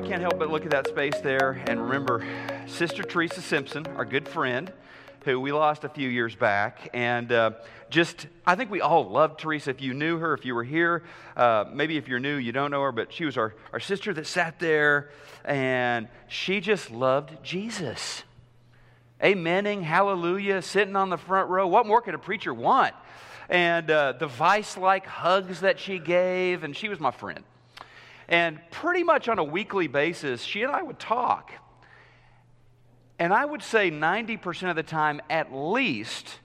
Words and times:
I 0.00 0.02
can't 0.02 0.22
help 0.22 0.38
but 0.38 0.48
look 0.48 0.64
at 0.64 0.70
that 0.70 0.86
space 0.86 1.20
there 1.20 1.62
and 1.66 1.78
remember 1.78 2.24
Sister 2.66 3.02
Teresa 3.02 3.42
Simpson, 3.42 3.86
our 3.98 4.06
good 4.06 4.26
friend, 4.26 4.72
who 5.26 5.38
we 5.38 5.52
lost 5.52 5.84
a 5.84 5.90
few 5.90 6.08
years 6.08 6.34
back. 6.34 6.88
And 6.94 7.30
uh, 7.30 7.50
just, 7.90 8.26
I 8.46 8.54
think 8.54 8.70
we 8.70 8.80
all 8.80 9.06
loved 9.06 9.40
Teresa. 9.40 9.68
If 9.68 9.82
you 9.82 9.92
knew 9.92 10.16
her, 10.16 10.32
if 10.32 10.46
you 10.46 10.54
were 10.54 10.64
here, 10.64 11.02
uh, 11.36 11.66
maybe 11.70 11.98
if 11.98 12.08
you're 12.08 12.18
new, 12.18 12.36
you 12.36 12.50
don't 12.50 12.70
know 12.70 12.80
her, 12.80 12.92
but 12.92 13.12
she 13.12 13.26
was 13.26 13.36
our, 13.36 13.54
our 13.74 13.78
sister 13.78 14.14
that 14.14 14.26
sat 14.26 14.58
there 14.58 15.10
and 15.44 16.08
she 16.28 16.60
just 16.60 16.90
loved 16.90 17.44
Jesus. 17.44 18.22
Amening, 19.22 19.82
hallelujah, 19.82 20.62
sitting 20.62 20.96
on 20.96 21.10
the 21.10 21.18
front 21.18 21.50
row. 21.50 21.66
What 21.66 21.86
more 21.86 22.00
could 22.00 22.14
a 22.14 22.18
preacher 22.18 22.54
want? 22.54 22.94
And 23.50 23.90
uh, 23.90 24.12
the 24.12 24.28
vice 24.28 24.78
like 24.78 25.04
hugs 25.04 25.60
that 25.60 25.78
she 25.78 25.98
gave, 25.98 26.64
and 26.64 26.74
she 26.74 26.88
was 26.88 27.00
my 27.00 27.10
friend. 27.10 27.44
And 28.30 28.60
pretty 28.70 29.02
much 29.02 29.28
on 29.28 29.38
a 29.38 29.44
weekly 29.44 29.88
basis, 29.88 30.42
she 30.42 30.62
and 30.62 30.72
I 30.72 30.82
would 30.82 30.98
talk. 30.98 31.52
And 33.18 33.34
I 33.34 33.44
would 33.44 33.62
say 33.62 33.90
90% 33.90 34.70
of 34.70 34.76
the 34.76 34.82
time, 34.82 35.20
at 35.28 35.52
least, 35.52 36.38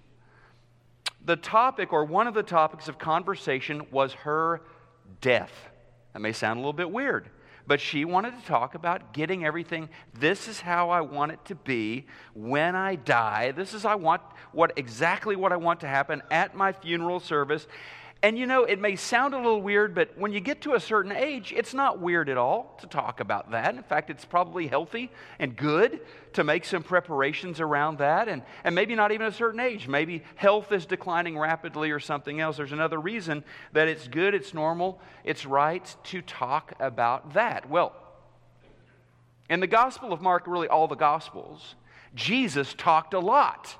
the 1.24 1.36
topic 1.36 1.94
or 1.94 2.04
one 2.04 2.28
of 2.28 2.34
the 2.34 2.44
topics 2.44 2.88
of 2.88 2.98
conversation 2.98 3.84
was 3.92 4.14
her 4.14 4.62
death. 5.22 5.54
That 6.14 6.20
may 6.20 6.34
sound 6.34 6.58
a 6.58 6.62
little 6.62 6.74
bit 6.74 6.92
weird, 6.92 7.30
but 7.68 7.80
she 7.80 8.04
wanted 8.04 8.40
to 8.40 8.46
talk 8.46 8.76
about 8.76 9.14
getting 9.14 9.46
everything. 9.46 9.90
This 10.14 10.48
is 10.48 10.60
how 10.60 10.90
I 10.90 11.02
want 11.02 11.32
it 11.34 11.46
to 11.46 11.56
be 11.56 12.08
when 12.34 12.76
I 12.76 12.96
die. 12.96 13.52
This 13.52 13.74
is 13.74 13.86
I 13.86 13.96
want 13.96 14.22
what 14.52 14.74
exactly 14.76 15.36
what 15.36 15.52
I 15.52 15.58
want 15.58 15.80
to 15.82 15.88
happen 15.88 16.22
at 16.32 16.56
my 16.56 16.74
funeral 16.74 17.20
service. 17.20 17.68
And 18.24 18.40
you 18.40 18.48
know, 18.48 18.64
it 18.64 18.80
may 18.80 18.96
sound 18.96 19.36
a 19.36 19.38
little 19.38 19.62
weird, 19.62 19.94
but 19.94 20.18
when 20.18 20.34
you 20.34 20.40
get 20.40 20.62
to 20.62 20.74
a 20.74 20.80
certain 20.80 21.12
age, 21.12 21.54
it's 21.56 21.76
not 21.76 22.00
weird 22.00 22.28
at 22.28 22.38
all 22.38 22.76
to 22.80 22.88
talk 22.88 23.20
about 23.20 23.52
that. 23.52 23.76
In 23.76 23.84
fact, 23.84 24.10
it's 24.10 24.26
probably 24.26 24.66
healthy 24.66 25.12
and 25.38 25.56
good 25.56 26.00
to 26.34 26.44
make 26.44 26.66
some 26.66 26.82
preparations 26.82 27.60
around 27.60 28.00
that. 28.00 28.28
And, 28.28 28.42
and 28.64 28.74
maybe 28.74 28.96
not 28.96 29.12
even 29.12 29.28
a 29.28 29.32
certain 29.32 29.60
age. 29.60 29.88
Maybe 29.88 30.24
health 30.38 30.72
is 30.72 30.88
declining 30.88 31.38
rapidly 31.38 31.92
or 31.92 32.00
something 32.00 32.40
else. 32.40 32.58
There's 32.58 32.72
another 32.72 33.00
reason 33.00 33.44
that 33.74 33.88
it's 33.88 34.08
good, 34.08 34.34
it's 34.34 34.56
normal, 34.56 35.00
it's 35.24 35.46
right 35.46 35.96
to 36.06 36.22
talk 36.24 36.74
about 36.80 37.34
that. 37.36 37.70
Well, 37.70 37.94
in 39.50 39.60
the 39.60 39.68
Gospel 39.68 40.12
of 40.12 40.22
Mark, 40.22 40.48
really 40.48 40.68
all 40.68 40.88
the 40.88 40.96
Gospels, 40.96 41.76
Jesus 42.16 42.74
talked 42.74 43.14
a 43.14 43.20
lot 43.20 43.76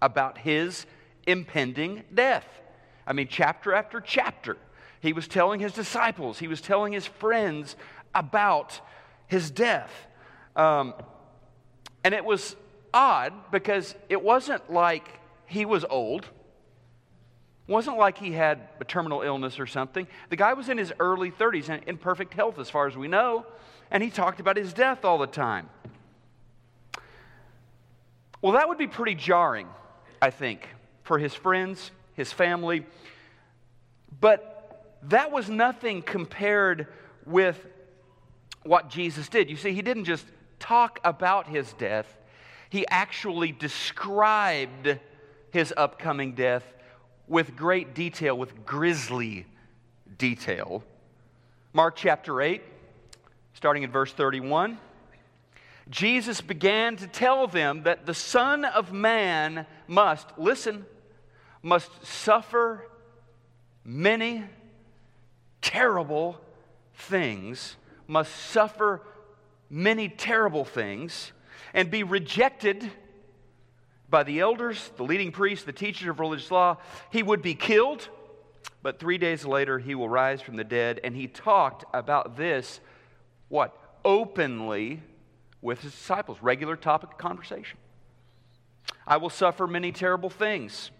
about 0.00 0.38
his 0.38 0.86
impending 1.26 2.04
death. 2.14 2.46
I 3.10 3.12
mean, 3.12 3.26
chapter 3.28 3.74
after 3.74 4.00
chapter, 4.00 4.56
he 5.00 5.12
was 5.12 5.26
telling 5.26 5.58
his 5.58 5.72
disciples, 5.72 6.38
he 6.38 6.46
was 6.46 6.60
telling 6.60 6.92
his 6.92 7.06
friends 7.06 7.74
about 8.14 8.80
his 9.26 9.50
death. 9.50 9.90
Um, 10.54 10.94
and 12.04 12.14
it 12.14 12.24
was 12.24 12.54
odd 12.94 13.32
because 13.50 13.96
it 14.08 14.22
wasn't 14.22 14.72
like 14.72 15.08
he 15.46 15.64
was 15.64 15.84
old. 15.90 16.22
It 17.66 17.72
wasn't 17.72 17.98
like 17.98 18.16
he 18.16 18.30
had 18.30 18.68
a 18.78 18.84
terminal 18.84 19.22
illness 19.22 19.58
or 19.58 19.66
something. 19.66 20.06
The 20.28 20.36
guy 20.36 20.52
was 20.52 20.68
in 20.68 20.78
his 20.78 20.92
early 21.00 21.32
30s 21.32 21.68
and 21.68 21.82
in 21.88 21.98
perfect 21.98 22.32
health, 22.32 22.60
as 22.60 22.70
far 22.70 22.86
as 22.86 22.96
we 22.96 23.08
know, 23.08 23.44
and 23.90 24.04
he 24.04 24.10
talked 24.10 24.38
about 24.38 24.56
his 24.56 24.72
death 24.72 25.04
all 25.04 25.18
the 25.18 25.26
time. 25.26 25.68
Well, 28.40 28.52
that 28.52 28.68
would 28.68 28.78
be 28.78 28.86
pretty 28.86 29.16
jarring, 29.16 29.66
I 30.22 30.30
think, 30.30 30.68
for 31.02 31.18
his 31.18 31.34
friends 31.34 31.90
his 32.20 32.32
family. 32.32 32.86
But 34.20 34.96
that 35.04 35.32
was 35.32 35.48
nothing 35.48 36.02
compared 36.02 36.86
with 37.24 37.66
what 38.62 38.90
Jesus 38.90 39.28
did. 39.28 39.48
You 39.48 39.56
see, 39.56 39.72
he 39.72 39.80
didn't 39.80 40.04
just 40.04 40.26
talk 40.58 41.00
about 41.02 41.48
his 41.48 41.72
death, 41.72 42.06
he 42.68 42.86
actually 42.88 43.50
described 43.50 44.98
his 45.50 45.72
upcoming 45.76 46.34
death 46.34 46.62
with 47.26 47.56
great 47.56 47.94
detail, 47.94 48.36
with 48.36 48.64
grisly 48.66 49.46
detail. 50.18 50.84
Mark 51.72 51.96
chapter 51.96 52.42
8, 52.42 52.62
starting 53.54 53.82
in 53.82 53.90
verse 53.90 54.12
31. 54.12 54.78
Jesus 55.88 56.40
began 56.40 56.96
to 56.96 57.06
tell 57.06 57.46
them 57.48 57.84
that 57.84 58.06
the 58.06 58.14
Son 58.14 58.64
of 58.64 58.92
Man 58.92 59.66
must, 59.88 60.28
listen, 60.36 60.84
must 61.62 61.90
suffer 62.04 62.86
many 63.84 64.44
terrible 65.60 66.40
things, 66.94 67.76
must 68.06 68.34
suffer 68.34 69.02
many 69.68 70.08
terrible 70.08 70.64
things, 70.64 71.32
and 71.74 71.90
be 71.90 72.02
rejected 72.02 72.90
by 74.08 74.22
the 74.24 74.40
elders, 74.40 74.90
the 74.96 75.04
leading 75.04 75.30
priests, 75.30 75.64
the 75.64 75.72
teachers 75.72 76.08
of 76.08 76.18
religious 76.18 76.50
law. 76.50 76.76
He 77.10 77.22
would 77.22 77.42
be 77.42 77.54
killed, 77.54 78.08
but 78.82 78.98
three 78.98 79.18
days 79.18 79.44
later 79.44 79.78
he 79.78 79.94
will 79.94 80.08
rise 80.08 80.40
from 80.42 80.56
the 80.56 80.64
dead. 80.64 81.00
And 81.04 81.14
he 81.14 81.28
talked 81.28 81.84
about 81.94 82.36
this, 82.36 82.80
what? 83.48 83.76
Openly 84.04 85.02
with 85.62 85.80
his 85.82 85.92
disciples, 85.92 86.38
regular 86.40 86.74
topic 86.74 87.10
of 87.12 87.18
conversation. 87.18 87.78
I 89.06 89.18
will 89.18 89.30
suffer 89.30 89.66
many 89.66 89.92
terrible 89.92 90.30
things. 90.30 90.90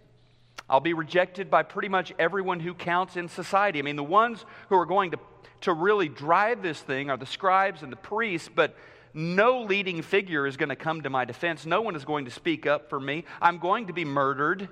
I'll 0.70 0.78
be 0.78 0.94
rejected 0.94 1.50
by 1.50 1.64
pretty 1.64 1.88
much 1.88 2.12
everyone 2.16 2.60
who 2.60 2.74
counts 2.74 3.16
in 3.16 3.28
society. 3.28 3.80
I 3.80 3.82
mean, 3.82 3.96
the 3.96 4.04
ones 4.04 4.44
who 4.68 4.76
are 4.76 4.86
going 4.86 5.10
to, 5.10 5.18
to 5.62 5.72
really 5.72 6.08
drive 6.08 6.62
this 6.62 6.80
thing 6.80 7.10
are 7.10 7.16
the 7.16 7.26
scribes 7.26 7.82
and 7.82 7.90
the 7.90 7.96
priests, 7.96 8.48
but 8.54 8.76
no 9.12 9.62
leading 9.62 10.00
figure 10.00 10.46
is 10.46 10.56
going 10.56 10.68
to 10.68 10.76
come 10.76 11.02
to 11.02 11.10
my 11.10 11.24
defense. 11.24 11.66
No 11.66 11.82
one 11.82 11.96
is 11.96 12.04
going 12.04 12.26
to 12.26 12.30
speak 12.30 12.66
up 12.66 12.88
for 12.88 13.00
me. 13.00 13.24
I'm 13.42 13.58
going 13.58 13.88
to 13.88 13.92
be 13.92 14.04
murdered. 14.04 14.68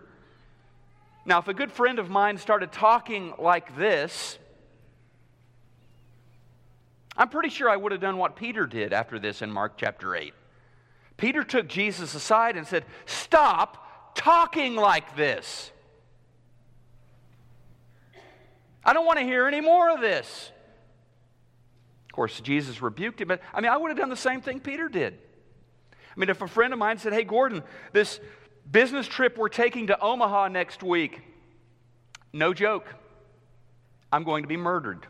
Now, 1.26 1.40
if 1.40 1.48
a 1.48 1.54
good 1.54 1.72
friend 1.72 1.98
of 1.98 2.08
mine 2.08 2.38
started 2.38 2.70
talking 2.70 3.34
like 3.36 3.76
this, 3.76 4.38
I'm 7.16 7.28
pretty 7.28 7.48
sure 7.48 7.68
I 7.68 7.76
would 7.76 7.90
have 7.90 8.00
done 8.00 8.18
what 8.18 8.36
Peter 8.36 8.66
did 8.66 8.92
after 8.92 9.18
this 9.18 9.42
in 9.42 9.50
Mark 9.50 9.72
chapter 9.76 10.14
8. 10.14 10.32
Peter 11.16 11.42
took 11.42 11.66
Jesus 11.66 12.14
aside 12.14 12.56
and 12.56 12.64
said, 12.64 12.84
Stop 13.04 14.14
talking 14.14 14.76
like 14.76 15.16
this. 15.16 15.72
I 18.88 18.94
don't 18.94 19.04
want 19.04 19.18
to 19.18 19.24
hear 19.26 19.46
any 19.46 19.60
more 19.60 19.90
of 19.90 20.00
this. 20.00 20.50
Of 22.06 22.12
course, 22.12 22.40
Jesus 22.40 22.80
rebuked 22.80 23.20
him, 23.20 23.28
but 23.28 23.42
I 23.52 23.60
mean, 23.60 23.70
I 23.70 23.76
would 23.76 23.90
have 23.90 23.98
done 23.98 24.08
the 24.08 24.16
same 24.16 24.40
thing 24.40 24.60
Peter 24.60 24.88
did. 24.88 25.12
I 25.92 26.18
mean, 26.18 26.30
if 26.30 26.40
a 26.40 26.48
friend 26.48 26.72
of 26.72 26.78
mine 26.78 26.96
said, 26.96 27.12
Hey, 27.12 27.24
Gordon, 27.24 27.62
this 27.92 28.18
business 28.70 29.06
trip 29.06 29.36
we're 29.36 29.50
taking 29.50 29.88
to 29.88 30.00
Omaha 30.00 30.48
next 30.48 30.82
week, 30.82 31.20
no 32.32 32.54
joke, 32.54 32.86
I'm 34.10 34.24
going 34.24 34.42
to 34.42 34.48
be 34.48 34.56
murdered. 34.56 35.06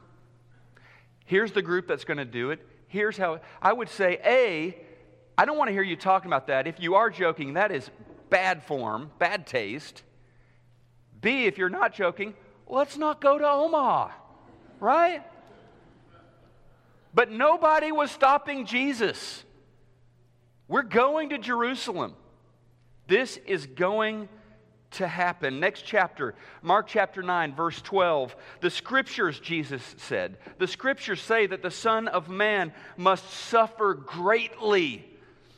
Here's 1.25 1.53
the 1.53 1.63
group 1.63 1.87
that's 1.87 2.05
going 2.05 2.19
to 2.19 2.25
do 2.25 2.51
it. 2.51 2.59
Here's 2.89 3.17
how 3.17 3.39
I 3.63 3.73
would 3.73 3.91
say, 3.91 4.19
A, 4.25 4.77
I 5.39 5.45
don't 5.45 5.57
want 5.57 5.69
to 5.69 5.73
hear 5.73 5.85
you 5.85 5.95
talking 5.95 6.29
about 6.29 6.49
that. 6.49 6.67
If 6.67 6.81
you 6.81 6.97
are 6.97 7.11
joking, 7.11 7.55
that 7.55 7.71
is 7.71 7.89
bad 8.29 8.65
form, 8.65 9.13
bad 9.21 9.47
taste. 9.47 10.03
B, 11.21 11.45
if 11.45 11.59
you're 11.59 11.71
not 11.71 11.95
joking, 11.95 12.35
let's 12.69 12.97
not 12.97 13.21
go 13.21 13.39
to 13.39 13.49
Omaha, 13.49 14.11
right? 14.81 15.23
But 17.15 17.31
nobody 17.31 17.91
was 17.93 18.11
stopping 18.11 18.67
Jesus. 18.67 19.45
We're 20.69 20.83
going 20.83 21.31
to 21.31 21.39
Jerusalem. 21.39 22.15
This 23.07 23.39
is 23.47 23.67
going 23.67 24.29
to 24.93 25.07
happen. 25.07 25.61
Next 25.61 25.83
chapter, 25.83 26.35
Mark 26.63 26.87
chapter 26.87 27.23
9, 27.23 27.55
verse 27.55 27.81
12. 27.83 28.37
The 28.61 28.71
scriptures, 28.71 29.41
Jesus 29.41 29.83
said, 29.99 30.39
the 30.59 30.67
scriptures 30.67 31.21
say 31.21 31.47
that 31.47 31.63
the 31.63 31.71
Son 31.71 32.09
of 32.09 32.29
Man 32.29 32.73
must 32.97 33.29
suffer 33.31 33.95
greatly 33.95 35.09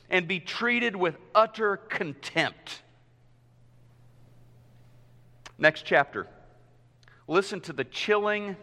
and 0.09 0.27
be 0.27 0.41
treated 0.41 0.97
with 0.97 1.17
utter 1.35 1.77
contempt. 1.77 2.83
Next 5.59 5.85
chapter, 5.85 6.27
Listen 7.31 7.61
to 7.61 7.73
the 7.73 7.85
chilling, 7.85 8.57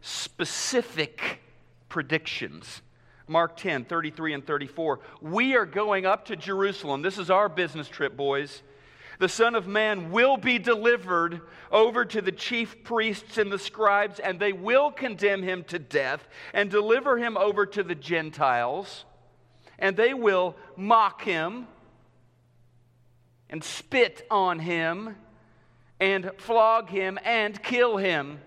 specific 0.00 1.42
predictions. 1.90 2.80
Mark 3.26 3.58
10, 3.58 3.84
33 3.84 4.32
and 4.32 4.46
34. 4.46 5.00
We 5.20 5.56
are 5.56 5.66
going 5.66 6.06
up 6.06 6.24
to 6.24 6.34
Jerusalem. 6.34 7.02
This 7.02 7.18
is 7.18 7.28
our 7.28 7.50
business 7.50 7.86
trip, 7.86 8.16
boys. 8.16 8.62
The 9.18 9.28
Son 9.28 9.54
of 9.54 9.66
Man 9.66 10.10
will 10.10 10.38
be 10.38 10.58
delivered 10.58 11.42
over 11.70 12.06
to 12.06 12.22
the 12.22 12.32
chief 12.32 12.82
priests 12.82 13.36
and 13.36 13.52
the 13.52 13.58
scribes, 13.58 14.18
and 14.20 14.40
they 14.40 14.54
will 14.54 14.90
condemn 14.90 15.42
him 15.42 15.62
to 15.64 15.78
death 15.78 16.26
and 16.54 16.70
deliver 16.70 17.18
him 17.18 17.36
over 17.36 17.66
to 17.66 17.82
the 17.82 17.94
Gentiles, 17.94 19.04
and 19.78 19.98
they 19.98 20.14
will 20.14 20.56
mock 20.78 21.24
him 21.24 21.66
and 23.50 23.62
spit 23.62 24.26
on 24.30 24.60
him 24.60 25.14
and 26.00 26.30
flog 26.38 26.88
him 26.88 27.18
and 27.24 27.62
kill 27.62 27.96
him. 27.96 28.40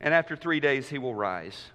And 0.00 0.14
after 0.14 0.36
three 0.36 0.60
days, 0.60 0.88
he 0.88 0.98
will 0.98 1.14
rise. 1.14 1.70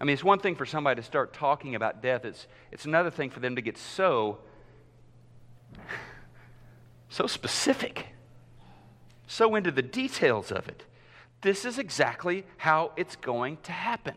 I 0.00 0.04
mean, 0.04 0.14
it's 0.14 0.24
one 0.24 0.38
thing 0.38 0.54
for 0.54 0.66
somebody 0.66 1.00
to 1.00 1.06
start 1.06 1.32
talking 1.32 1.74
about 1.74 2.02
death, 2.02 2.24
it's, 2.24 2.46
it's 2.70 2.84
another 2.84 3.10
thing 3.10 3.30
for 3.30 3.40
them 3.40 3.56
to 3.56 3.62
get 3.62 3.78
so, 3.78 4.38
so 7.08 7.26
specific, 7.26 8.08
so 9.26 9.54
into 9.54 9.70
the 9.70 9.82
details 9.82 10.52
of 10.52 10.68
it. 10.68 10.84
This 11.40 11.64
is 11.64 11.78
exactly 11.78 12.44
how 12.58 12.92
it's 12.96 13.16
going 13.16 13.58
to 13.62 13.72
happen. 13.72 14.14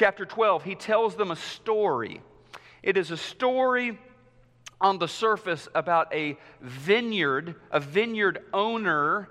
Chapter 0.00 0.24
12, 0.24 0.64
he 0.64 0.74
tells 0.76 1.14
them 1.14 1.30
a 1.30 1.36
story. 1.36 2.22
It 2.82 2.96
is 2.96 3.10
a 3.10 3.18
story 3.18 3.98
on 4.80 4.96
the 4.96 5.06
surface 5.06 5.68
about 5.74 6.10
a 6.14 6.38
vineyard, 6.62 7.54
a 7.70 7.80
vineyard 7.80 8.42
owner, 8.54 9.28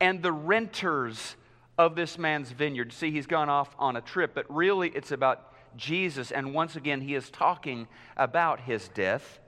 and 0.00 0.22
the 0.22 0.32
renters 0.32 1.36
of 1.76 1.96
this 1.96 2.16
man's 2.16 2.50
vineyard. 2.50 2.94
See, 2.94 3.10
he's 3.10 3.26
gone 3.26 3.50
off 3.50 3.76
on 3.78 3.94
a 3.96 4.00
trip, 4.00 4.30
but 4.34 4.46
really 4.48 4.88
it's 4.88 5.12
about 5.12 5.52
Jesus. 5.76 6.30
And 6.30 6.54
once 6.54 6.76
again, 6.76 7.02
he 7.02 7.14
is 7.14 7.28
talking 7.28 7.86
about 8.16 8.60
his 8.60 8.88
death. 8.88 9.38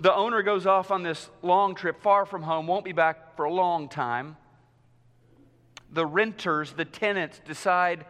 The 0.00 0.12
owner 0.12 0.42
goes 0.42 0.66
off 0.66 0.90
on 0.90 1.04
this 1.04 1.30
long 1.42 1.76
trip, 1.76 2.02
far 2.02 2.26
from 2.26 2.42
home, 2.42 2.66
won't 2.66 2.84
be 2.84 2.90
back 2.90 3.36
for 3.36 3.44
a 3.44 3.52
long 3.52 3.88
time. 3.88 4.36
The 5.94 6.04
renters, 6.04 6.72
the 6.72 6.84
tenants, 6.84 7.40
decide 7.46 8.04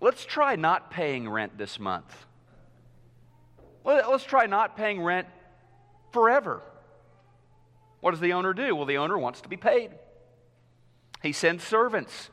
let's 0.00 0.24
try 0.24 0.56
not 0.56 0.90
paying 0.90 1.28
rent 1.28 1.58
this 1.58 1.78
month. 1.78 2.26
Let's 3.84 4.24
try 4.24 4.46
not 4.46 4.74
paying 4.74 5.02
rent 5.02 5.28
forever. 6.12 6.62
What 8.00 8.12
does 8.12 8.20
the 8.20 8.32
owner 8.32 8.54
do? 8.54 8.74
Well, 8.74 8.86
the 8.86 8.96
owner 8.96 9.18
wants 9.18 9.42
to 9.42 9.50
be 9.50 9.58
paid. 9.58 9.90
He 11.22 11.32
sends 11.32 11.62
servants, 11.62 12.30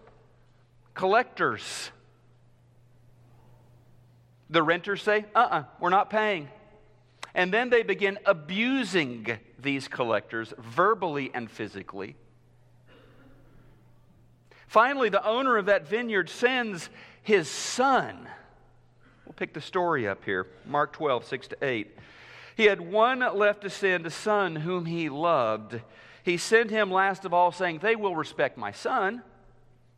collectors. 0.94 1.92
The 4.50 4.64
renters 4.64 5.02
say, 5.02 5.26
uh 5.36 5.40
uh-uh, 5.40 5.60
uh, 5.60 5.64
we 5.82 5.88
are 5.88 5.90
not 5.90 6.10
paying. 6.10 6.48
And 7.34 7.54
then 7.54 7.70
they 7.70 7.84
begin 7.84 8.20
abusing 8.26 9.38
these 9.60 9.90
collectors 9.90 10.54
verbally 10.58 11.30
and 11.34 11.52
physically. 11.52 12.16
Finally, 14.76 15.08
the 15.08 15.26
owner 15.26 15.56
of 15.56 15.68
that 15.68 15.88
vineyard 15.88 16.28
sends 16.28 16.90
his 17.24 17.48
son. 17.48 18.28
We'll 19.26 19.32
pick 19.32 19.54
the 19.54 19.62
story 19.62 20.06
up 20.06 20.26
here 20.26 20.48
Mark 20.66 20.92
12, 20.92 21.24
6 21.24 21.48
to 21.48 21.58
8. 21.66 21.98
He 22.58 22.66
had 22.66 22.82
one 22.82 23.20
left 23.20 23.62
to 23.62 23.70
send, 23.70 24.06
a 24.06 24.10
son 24.10 24.58
whom 24.58 24.86
he 24.86 25.08
loved. 25.08 25.80
He 26.24 26.36
sent 26.36 26.72
him 26.72 26.92
last 26.92 27.24
of 27.24 27.34
all, 27.34 27.54
saying, 27.54 27.80
They 27.80 27.96
will 27.96 28.18
respect 28.18 28.58
my 28.58 28.74
son. 28.74 29.22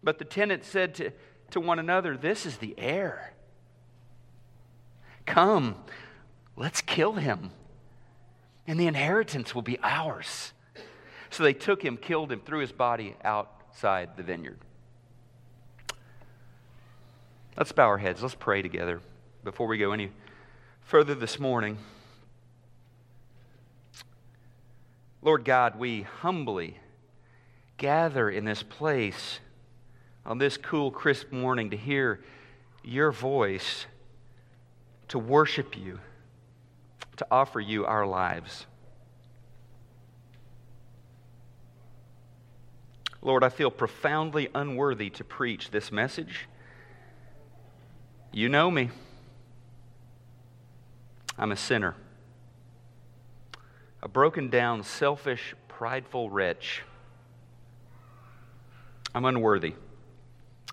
But 0.03 0.19
the 0.19 0.25
tenants 0.25 0.67
said 0.67 0.93
to, 0.95 1.11
to 1.49 1.59
one 1.59 1.79
another, 1.79 2.15
This 2.15 2.45
is 2.45 2.57
the 2.57 2.75
heir. 2.77 3.33
Come, 5.25 5.75
let's 6.55 6.81
kill 6.81 7.13
him, 7.13 7.49
and 8.67 8.79
the 8.79 8.85
inheritance 8.85 9.55
will 9.55 9.63
be 9.63 9.79
ours. 9.81 10.53
So 11.31 11.41
they 11.41 11.53
took 11.53 11.83
him, 11.83 11.97
killed 11.97 12.31
him, 12.31 12.41
threw 12.41 12.59
his 12.59 12.71
body 12.71 13.15
outside 13.23 14.15
the 14.17 14.21
vineyard. 14.21 14.59
Let's 17.57 17.71
bow 17.71 17.87
our 17.87 17.97
heads. 17.97 18.21
Let's 18.21 18.35
pray 18.35 18.61
together 18.61 19.01
before 19.43 19.65
we 19.65 19.79
go 19.79 19.91
any 19.91 20.11
further 20.81 21.15
this 21.15 21.39
morning. 21.39 21.79
Lord 25.23 25.43
God, 25.43 25.79
we 25.79 26.03
humbly 26.03 26.77
gather 27.77 28.29
in 28.29 28.45
this 28.45 28.61
place 28.61 29.39
on 30.23 30.37
this 30.37 30.55
cool, 30.55 30.91
crisp 30.91 31.31
morning 31.31 31.71
to 31.71 31.77
hear 31.77 32.19
your 32.83 33.11
voice, 33.11 33.87
to 35.07 35.17
worship 35.17 35.75
you, 35.75 35.99
to 37.15 37.25
offer 37.31 37.59
you 37.59 37.87
our 37.87 38.05
lives. 38.05 38.67
Lord, 43.23 43.43
I 43.43 43.49
feel 43.49 43.71
profoundly 43.71 44.47
unworthy 44.53 45.09
to 45.09 45.23
preach 45.23 45.71
this 45.71 45.91
message. 45.91 46.47
You 48.31 48.49
know 48.49 48.69
me. 48.69 48.89
I'm 51.37 51.51
a 51.51 51.55
sinner 51.55 51.95
a 54.01 54.07
broken 54.07 54.49
down, 54.49 54.83
selfish, 54.83 55.55
prideful 55.67 56.29
wretch. 56.29 56.83
I'm 59.13 59.25
unworthy. 59.25 59.73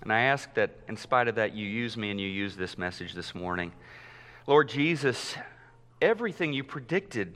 And 0.02 0.12
I 0.12 0.20
ask 0.20 0.52
that 0.54 0.70
in 0.88 0.96
spite 0.96 1.28
of 1.28 1.36
that, 1.36 1.54
you 1.54 1.66
use 1.66 1.96
me 1.96 2.10
and 2.10 2.20
you 2.20 2.28
use 2.28 2.56
this 2.56 2.76
message 2.76 3.14
this 3.14 3.34
morning. 3.34 3.72
Lord 4.46 4.68
Jesus, 4.68 5.34
everything 6.02 6.52
you 6.52 6.62
predicted, 6.62 7.34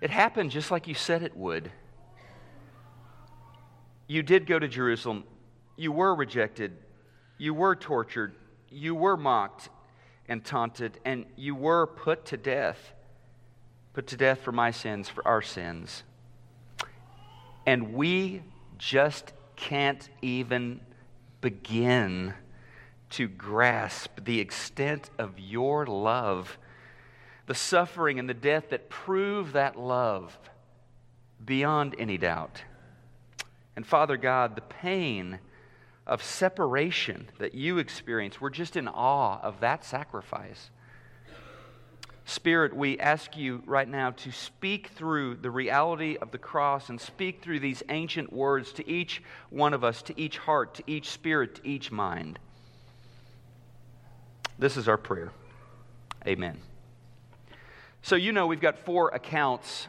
it 0.00 0.10
happened 0.10 0.50
just 0.50 0.70
like 0.70 0.86
you 0.86 0.94
said 0.94 1.22
it 1.22 1.36
would. 1.36 1.70
You 4.06 4.22
did 4.22 4.46
go 4.46 4.58
to 4.58 4.68
Jerusalem. 4.68 5.24
You 5.76 5.90
were 5.92 6.14
rejected. 6.14 6.76
You 7.38 7.54
were 7.54 7.74
tortured. 7.74 8.34
You 8.72 8.94
were 8.94 9.16
mocked 9.16 9.68
and 10.28 10.44
taunted. 10.44 10.98
And 11.04 11.26
you 11.36 11.54
were 11.54 11.86
put 11.86 12.24
to 12.26 12.36
death 12.36 12.92
put 13.92 14.06
to 14.08 14.16
death 14.16 14.40
for 14.40 14.52
my 14.52 14.70
sins, 14.70 15.08
for 15.08 15.26
our 15.26 15.42
sins. 15.42 16.02
And 17.66 17.94
we 17.94 18.42
just 18.78 19.32
can't 19.56 20.08
even 20.22 20.80
begin 21.40 22.34
to 23.10 23.28
grasp 23.28 24.24
the 24.24 24.40
extent 24.40 25.10
of 25.18 25.38
your 25.38 25.84
love, 25.86 26.58
the 27.46 27.54
suffering 27.54 28.18
and 28.18 28.28
the 28.28 28.34
death 28.34 28.70
that 28.70 28.88
prove 28.88 29.52
that 29.52 29.78
love 29.78 30.38
beyond 31.44 31.94
any 31.98 32.16
doubt. 32.16 32.62
And 33.76 33.86
Father 33.86 34.16
God, 34.16 34.56
the 34.56 34.62
pain 34.62 35.38
of 36.06 36.22
separation 36.22 37.28
that 37.38 37.54
you 37.54 37.78
experience, 37.78 38.40
we're 38.40 38.50
just 38.50 38.76
in 38.76 38.88
awe 38.88 39.40
of 39.40 39.60
that 39.60 39.84
sacrifice. 39.84 40.70
Spirit, 42.24 42.74
we 42.74 42.98
ask 42.98 43.36
you 43.36 43.62
right 43.66 43.88
now 43.88 44.10
to 44.10 44.30
speak 44.30 44.88
through 44.88 45.36
the 45.36 45.50
reality 45.50 46.16
of 46.20 46.30
the 46.30 46.38
cross 46.38 46.88
and 46.88 47.00
speak 47.00 47.42
through 47.42 47.60
these 47.60 47.82
ancient 47.88 48.32
words 48.32 48.72
to 48.72 48.88
each 48.88 49.22
one 49.50 49.74
of 49.74 49.82
us, 49.82 50.02
to 50.02 50.20
each 50.20 50.38
heart, 50.38 50.74
to 50.74 50.84
each 50.86 51.10
spirit, 51.10 51.56
to 51.56 51.68
each 51.68 51.90
mind. 51.90 52.38
This 54.58 54.76
is 54.76 54.88
our 54.88 54.96
prayer. 54.96 55.32
Amen. 56.26 56.60
So, 58.02 58.14
you 58.14 58.32
know, 58.32 58.46
we've 58.46 58.60
got 58.60 58.78
four 58.78 59.08
accounts 59.08 59.88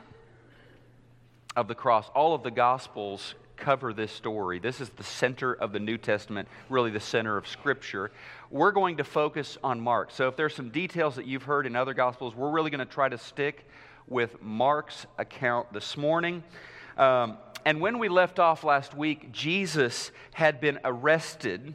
of 1.55 1.67
the 1.67 1.75
cross. 1.75 2.09
All 2.15 2.33
of 2.33 2.41
the 2.43 2.51
Gospels 2.51 3.35
cover 3.57 3.93
this 3.93 4.11
story. 4.11 4.59
This 4.59 4.81
is 4.81 4.89
the 4.89 5.03
center 5.03 5.53
of 5.53 5.71
the 5.71 5.79
New 5.79 5.97
Testament, 5.97 6.47
really 6.69 6.91
the 6.91 6.99
center 6.99 7.37
of 7.37 7.47
Scripture. 7.47 8.11
We're 8.49 8.71
going 8.71 8.97
to 8.97 9.03
focus 9.03 9.57
on 9.63 9.79
Mark. 9.79 10.11
So 10.11 10.27
if 10.27 10.35
there's 10.35 10.55
some 10.55 10.69
details 10.69 11.15
that 11.15 11.25
you've 11.25 11.43
heard 11.43 11.65
in 11.65 11.75
other 11.75 11.93
Gospels, 11.93 12.35
we're 12.35 12.51
really 12.51 12.69
going 12.69 12.79
to 12.79 12.93
try 12.93 13.09
to 13.09 13.17
stick 13.17 13.67
with 14.07 14.41
Mark's 14.41 15.05
account 15.17 15.71
this 15.73 15.97
morning. 15.97 16.43
Um, 16.97 17.37
and 17.65 17.79
when 17.79 17.99
we 17.99 18.09
left 18.09 18.39
off 18.39 18.63
last 18.63 18.95
week, 18.95 19.31
Jesus 19.31 20.11
had 20.33 20.59
been 20.59 20.79
arrested. 20.83 21.73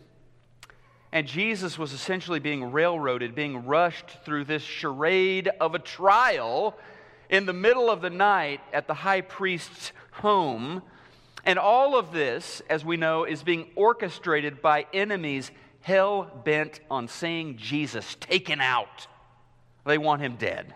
And 1.13 1.27
Jesus 1.27 1.79
was 1.79 1.93
essentially 1.93 2.39
being 2.39 2.71
railroaded, 2.71 3.35
being 3.35 3.65
rushed 3.65 4.11
through 4.25 4.45
this 4.45 4.63
charade 4.63 5.49
of 5.61 5.75
a 5.75 5.79
trial 5.79 6.77
in 7.31 7.47
the 7.47 7.53
middle 7.53 7.91
of 7.91 8.03
the 8.03 8.11
night 8.11 8.61
at 8.73 8.87
the 8.87 8.95
high 8.95 9.23
priest's 9.23 9.93
home. 10.11 10.83
And 11.49 11.59
all 11.59 11.99
of 11.99 12.13
this, 12.13 12.61
as 12.69 12.85
we 12.85 12.99
know, 12.99 13.25
is 13.25 13.43
being 13.43 13.71
orchestrated 13.75 14.61
by 14.61 14.85
enemies 14.93 15.51
hell 15.81 16.31
bent 16.45 16.81
on 16.91 17.09
seeing 17.09 17.57
Jesus 17.57 18.17
taken 18.21 18.61
out. 18.61 19.07
They 19.87 19.97
want 19.97 20.21
him 20.21 20.37
dead. 20.37 20.75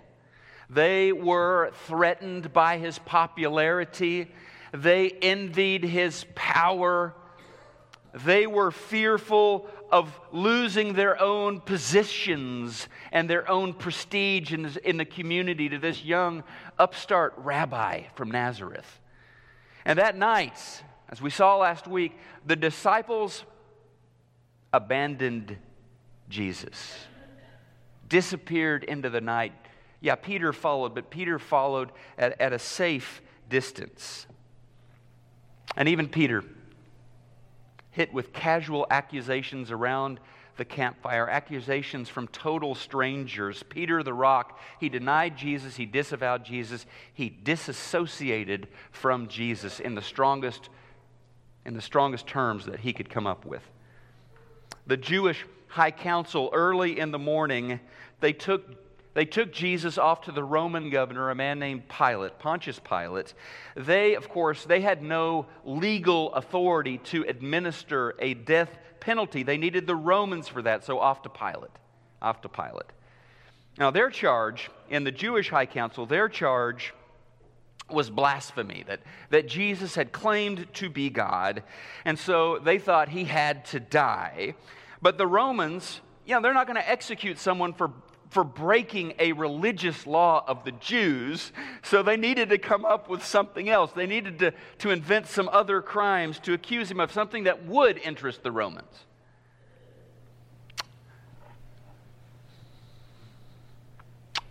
They 0.70 1.12
were 1.12 1.72
threatened 1.84 2.54
by 2.54 2.78
his 2.78 2.98
popularity, 2.98 4.32
they 4.72 5.10
envied 5.10 5.84
his 5.84 6.24
power. 6.34 7.14
They 8.24 8.46
were 8.46 8.70
fearful 8.70 9.68
of 9.90 10.18
losing 10.32 10.94
their 10.94 11.20
own 11.20 11.60
positions 11.60 12.88
and 13.10 13.28
their 13.28 13.46
own 13.50 13.74
prestige 13.74 14.54
in, 14.54 14.96
the 14.96 15.04
community 15.04 15.68
to 15.68 15.78
this 15.78 16.02
young 16.02 16.44
upstart 16.78 17.34
rabbi 17.36 18.04
from 18.14 18.30
Nazareth. 18.30 19.01
And 19.84 19.98
that 19.98 20.16
night, 20.16 20.82
as 21.08 21.20
we 21.20 21.30
saw 21.30 21.56
last 21.56 21.86
week, 21.86 22.16
the 22.46 22.56
disciples 22.56 23.44
abandoned 24.72 25.56
Jesus, 26.28 27.06
disappeared 28.08 28.84
into 28.84 29.10
the 29.10 29.20
night. 29.20 29.52
Yeah, 30.00 30.14
Peter 30.14 30.52
followed, 30.52 30.94
but 30.94 31.10
Peter 31.10 31.38
followed 31.38 31.90
at, 32.16 32.40
at 32.40 32.52
a 32.52 32.58
safe 32.58 33.22
distance. 33.48 34.26
And 35.76 35.88
even 35.88 36.08
Peter 36.08 36.44
hit 37.90 38.12
with 38.12 38.32
casual 38.32 38.86
accusations 38.90 39.70
around 39.70 40.18
the 40.62 40.66
campfire, 40.66 41.28
accusations 41.28 42.08
from 42.08 42.28
total 42.28 42.76
strangers. 42.76 43.64
Peter 43.64 44.00
the 44.04 44.14
rock, 44.14 44.60
he 44.78 44.88
denied 44.88 45.36
Jesus, 45.36 45.74
he 45.74 45.86
disavowed 45.86 46.44
Jesus, 46.44 46.86
he 47.12 47.28
disassociated 47.28 48.68
from 48.92 49.26
Jesus 49.26 49.80
in 49.80 49.96
the 49.96 50.02
strongest 50.02 50.68
in 51.66 51.74
the 51.74 51.82
strongest 51.82 52.28
terms 52.28 52.66
that 52.66 52.78
he 52.78 52.92
could 52.92 53.10
come 53.10 53.26
up 53.26 53.44
with. 53.44 53.62
The 54.86 54.96
Jewish 54.96 55.44
high 55.66 55.90
council 55.90 56.48
early 56.52 57.00
in 57.00 57.10
the 57.10 57.18
morning, 57.18 57.80
they 58.20 58.32
took 58.32 58.62
they 59.14 59.24
took 59.24 59.52
Jesus 59.52 59.98
off 59.98 60.20
to 60.22 60.32
the 60.32 60.44
Roman 60.44 60.90
governor, 60.90 61.30
a 61.30 61.34
man 61.34 61.58
named 61.58 61.88
Pilate, 61.88 62.38
Pontius 62.38 62.78
Pilate. 62.78 63.34
They, 63.74 64.14
of 64.14 64.28
course, 64.28 64.64
they 64.64 64.80
had 64.80 65.02
no 65.02 65.46
legal 65.64 66.32
authority 66.34 66.98
to 66.98 67.24
administer 67.24 68.14
a 68.20 68.34
death 68.34 68.78
penalty. 69.02 69.42
They 69.42 69.58
needed 69.58 69.86
the 69.86 69.96
Romans 69.96 70.48
for 70.48 70.62
that, 70.62 70.84
so 70.84 70.98
off 70.98 71.22
to 71.22 71.28
Pilate. 71.28 71.70
Off 72.22 72.40
to 72.42 72.48
Pilate. 72.48 72.90
Now, 73.78 73.90
their 73.90 74.10
charge 74.10 74.70
in 74.88 75.04
the 75.04 75.10
Jewish 75.10 75.50
high 75.50 75.66
council, 75.66 76.06
their 76.06 76.28
charge 76.28 76.94
was 77.90 78.08
blasphemy, 78.08 78.84
that, 78.86 79.00
that 79.30 79.48
Jesus 79.48 79.94
had 79.94 80.12
claimed 80.12 80.72
to 80.74 80.88
be 80.88 81.10
God, 81.10 81.62
and 82.04 82.18
so 82.18 82.58
they 82.58 82.78
thought 82.78 83.08
he 83.08 83.24
had 83.24 83.64
to 83.66 83.80
die. 83.80 84.54
But 85.02 85.18
the 85.18 85.26
Romans, 85.26 86.00
you 86.24 86.34
know, 86.34 86.40
they're 86.40 86.54
not 86.54 86.66
going 86.66 86.80
to 86.80 86.88
execute 86.88 87.38
someone 87.38 87.72
for, 87.72 87.90
for 88.32 88.44
breaking 88.44 89.12
a 89.18 89.32
religious 89.32 90.06
law 90.06 90.42
of 90.48 90.64
the 90.64 90.72
Jews, 90.72 91.52
so 91.82 92.02
they 92.02 92.16
needed 92.16 92.48
to 92.48 92.56
come 92.56 92.86
up 92.86 93.10
with 93.10 93.22
something 93.22 93.68
else. 93.68 93.92
They 93.92 94.06
needed 94.06 94.38
to, 94.38 94.54
to 94.78 94.90
invent 94.90 95.26
some 95.26 95.50
other 95.52 95.82
crimes 95.82 96.38
to 96.40 96.54
accuse 96.54 96.90
him 96.90 96.98
of 96.98 97.12
something 97.12 97.44
that 97.44 97.66
would 97.66 97.98
interest 97.98 98.42
the 98.42 98.50
Romans. 98.50 99.04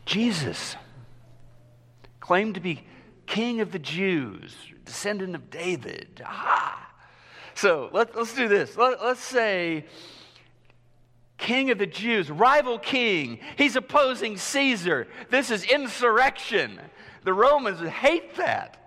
Jesus 0.06 0.76
claimed 2.20 2.54
to 2.54 2.62
be 2.62 2.84
king 3.26 3.62
of 3.62 3.72
the 3.72 3.80
Jews, 3.80 4.56
descendant 4.86 5.34
of 5.34 5.50
David. 5.50 6.22
Aha! 6.24 6.88
So 7.56 7.90
let, 7.92 8.16
us 8.16 8.36
do 8.36 8.48
this. 8.48 8.78
Let, 8.78 9.04
let's 9.04 9.24
say 9.24 9.86
king 11.42 11.72
of 11.72 11.78
the 11.78 11.88
Jews, 11.88 12.32
rival 12.32 12.80
king. 12.80 13.40
He's 13.58 13.76
opposing 13.76 14.38
Caesar. 14.38 15.08
This 15.30 15.52
is 15.52 15.66
insurrection. 15.66 16.80
The 17.24 17.34
Romans 17.34 17.82
hate 17.82 18.36
that. 18.36 18.78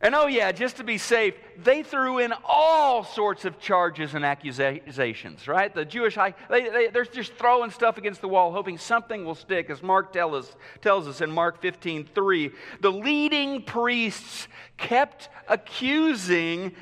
And 0.00 0.14
oh, 0.14 0.26
yeah, 0.26 0.52
just 0.52 0.76
to 0.76 0.84
be 0.84 0.98
safe, 0.98 1.32
they 1.56 1.82
threw 1.82 2.18
in 2.18 2.34
all 2.44 3.04
sorts 3.04 3.46
of 3.46 3.58
charges 3.58 4.14
and 4.14 4.22
accusations, 4.22 5.48
right? 5.48 5.74
The 5.74 5.86
Jewish 5.86 6.16
high, 6.16 6.34
they, 6.50 6.68
they, 6.68 6.88
they're 6.88 7.06
just 7.06 7.32
throwing 7.36 7.70
stuff 7.70 7.96
against 7.96 8.20
the 8.20 8.28
wall, 8.28 8.52
hoping 8.52 8.76
something 8.76 9.24
will 9.24 9.34
stick, 9.34 9.70
as 9.70 9.82
Mark 9.82 10.12
tell 10.12 10.34
us, 10.34 10.54
tells 10.82 11.08
us 11.08 11.22
in 11.22 11.30
Mark 11.30 11.62
15 11.62 12.04
3. 12.14 12.50
The 12.80 12.92
leading 12.92 13.62
priests 13.62 14.46
kept 14.76 15.30
accusing 15.48 16.74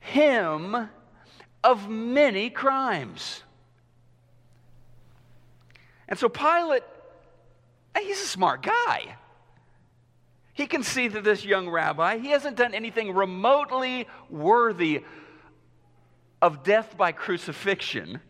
him 0.00 0.90
of 1.64 1.88
many 1.88 2.50
crimes. 2.50 3.42
And 6.08 6.18
so 6.18 6.28
Pilate, 6.28 6.82
he's 7.98 8.20
a 8.20 8.26
smart 8.26 8.62
guy. 8.62 9.16
He 10.54 10.66
can 10.66 10.82
see 10.82 11.08
that 11.08 11.24
this 11.24 11.44
young 11.44 11.70
rabbi, 11.70 12.18
he 12.18 12.28
hasn't 12.28 12.56
done 12.56 12.74
anything 12.74 13.14
remotely 13.14 14.06
worthy 14.28 15.02
of 16.42 16.62
death 16.62 16.96
by 16.96 17.12
crucifixion. 17.12 18.20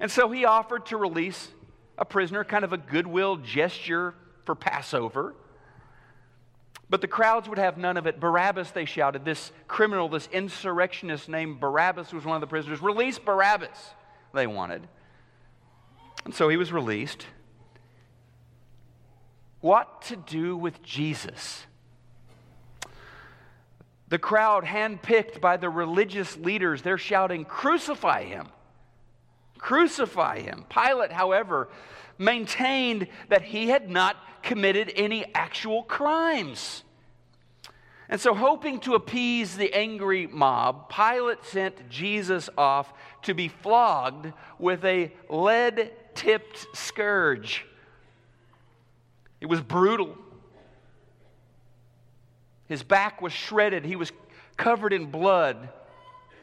And 0.00 0.10
so 0.10 0.30
he 0.30 0.44
offered 0.44 0.86
to 0.86 0.96
release 0.96 1.48
a 1.98 2.04
prisoner, 2.04 2.42
kind 2.42 2.64
of 2.64 2.72
a 2.72 2.78
goodwill 2.78 3.36
gesture 3.36 4.14
for 4.44 4.54
Passover. 4.54 5.34
But 6.92 7.00
the 7.00 7.08
crowds 7.08 7.48
would 7.48 7.56
have 7.56 7.78
none 7.78 7.96
of 7.96 8.06
it. 8.06 8.20
Barabbas, 8.20 8.72
they 8.72 8.84
shouted. 8.84 9.24
This 9.24 9.50
criminal, 9.66 10.10
this 10.10 10.28
insurrectionist 10.30 11.26
named 11.26 11.58
Barabbas 11.58 12.12
was 12.12 12.26
one 12.26 12.34
of 12.34 12.42
the 12.42 12.46
prisoners. 12.46 12.82
Release 12.82 13.18
Barabbas, 13.18 13.94
they 14.34 14.46
wanted. 14.46 14.86
And 16.26 16.34
so 16.34 16.50
he 16.50 16.58
was 16.58 16.70
released. 16.70 17.24
What 19.62 20.02
to 20.02 20.16
do 20.16 20.54
with 20.54 20.82
Jesus? 20.82 21.64
The 24.10 24.18
crowd, 24.18 24.64
handpicked 24.64 25.40
by 25.40 25.56
the 25.56 25.70
religious 25.70 26.36
leaders, 26.36 26.82
they're 26.82 26.98
shouting, 26.98 27.46
Crucify 27.46 28.24
him! 28.24 28.48
Crucify 29.56 30.40
him. 30.40 30.66
Pilate, 30.68 31.10
however, 31.10 31.70
maintained 32.18 33.08
that 33.30 33.40
he 33.40 33.70
had 33.70 33.88
not 33.88 34.18
committed 34.42 34.92
any 34.94 35.24
actual 35.34 35.82
crimes. 35.82 36.84
And 38.08 38.20
so, 38.20 38.34
hoping 38.34 38.80
to 38.80 38.94
appease 38.94 39.56
the 39.56 39.72
angry 39.72 40.26
mob, 40.26 40.90
Pilate 40.90 41.44
sent 41.44 41.88
Jesus 41.88 42.50
off 42.58 42.92
to 43.22 43.32
be 43.32 43.48
flogged 43.48 44.32
with 44.58 44.84
a 44.84 45.12
lead 45.30 45.92
tipped 46.14 46.66
scourge. 46.74 47.64
It 49.40 49.46
was 49.46 49.60
brutal. 49.60 50.16
His 52.68 52.82
back 52.82 53.22
was 53.22 53.32
shredded, 53.32 53.84
he 53.84 53.96
was 53.96 54.12
covered 54.56 54.92
in 54.92 55.06
blood, 55.06 55.70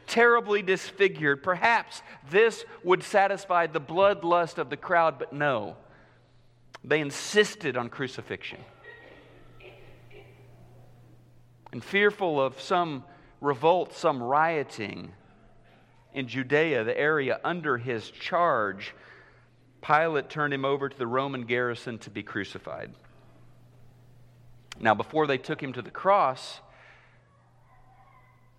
terribly 0.06 0.62
disfigured. 0.62 1.42
Perhaps 1.42 2.02
this 2.30 2.64
would 2.82 3.02
satisfy 3.02 3.66
the 3.66 3.80
bloodlust 3.80 4.58
of 4.58 4.70
the 4.70 4.76
crowd, 4.76 5.18
but 5.18 5.32
no. 5.32 5.76
They 6.84 7.00
insisted 7.00 7.76
on 7.76 7.88
crucifixion. 7.88 8.60
And 11.72 11.84
fearful 11.84 12.40
of 12.40 12.60
some 12.60 13.04
revolt, 13.40 13.94
some 13.94 14.22
rioting 14.22 15.12
in 16.12 16.26
Judea, 16.26 16.84
the 16.84 16.98
area 16.98 17.40
under 17.44 17.78
his 17.78 18.10
charge, 18.10 18.94
Pilate 19.80 20.28
turned 20.28 20.52
him 20.52 20.64
over 20.64 20.88
to 20.88 20.98
the 20.98 21.06
Roman 21.06 21.44
garrison 21.44 21.98
to 21.98 22.10
be 22.10 22.22
crucified. 22.22 22.92
Now, 24.80 24.94
before 24.94 25.26
they 25.26 25.38
took 25.38 25.62
him 25.62 25.72
to 25.74 25.82
the 25.82 25.90
cross, 25.90 26.60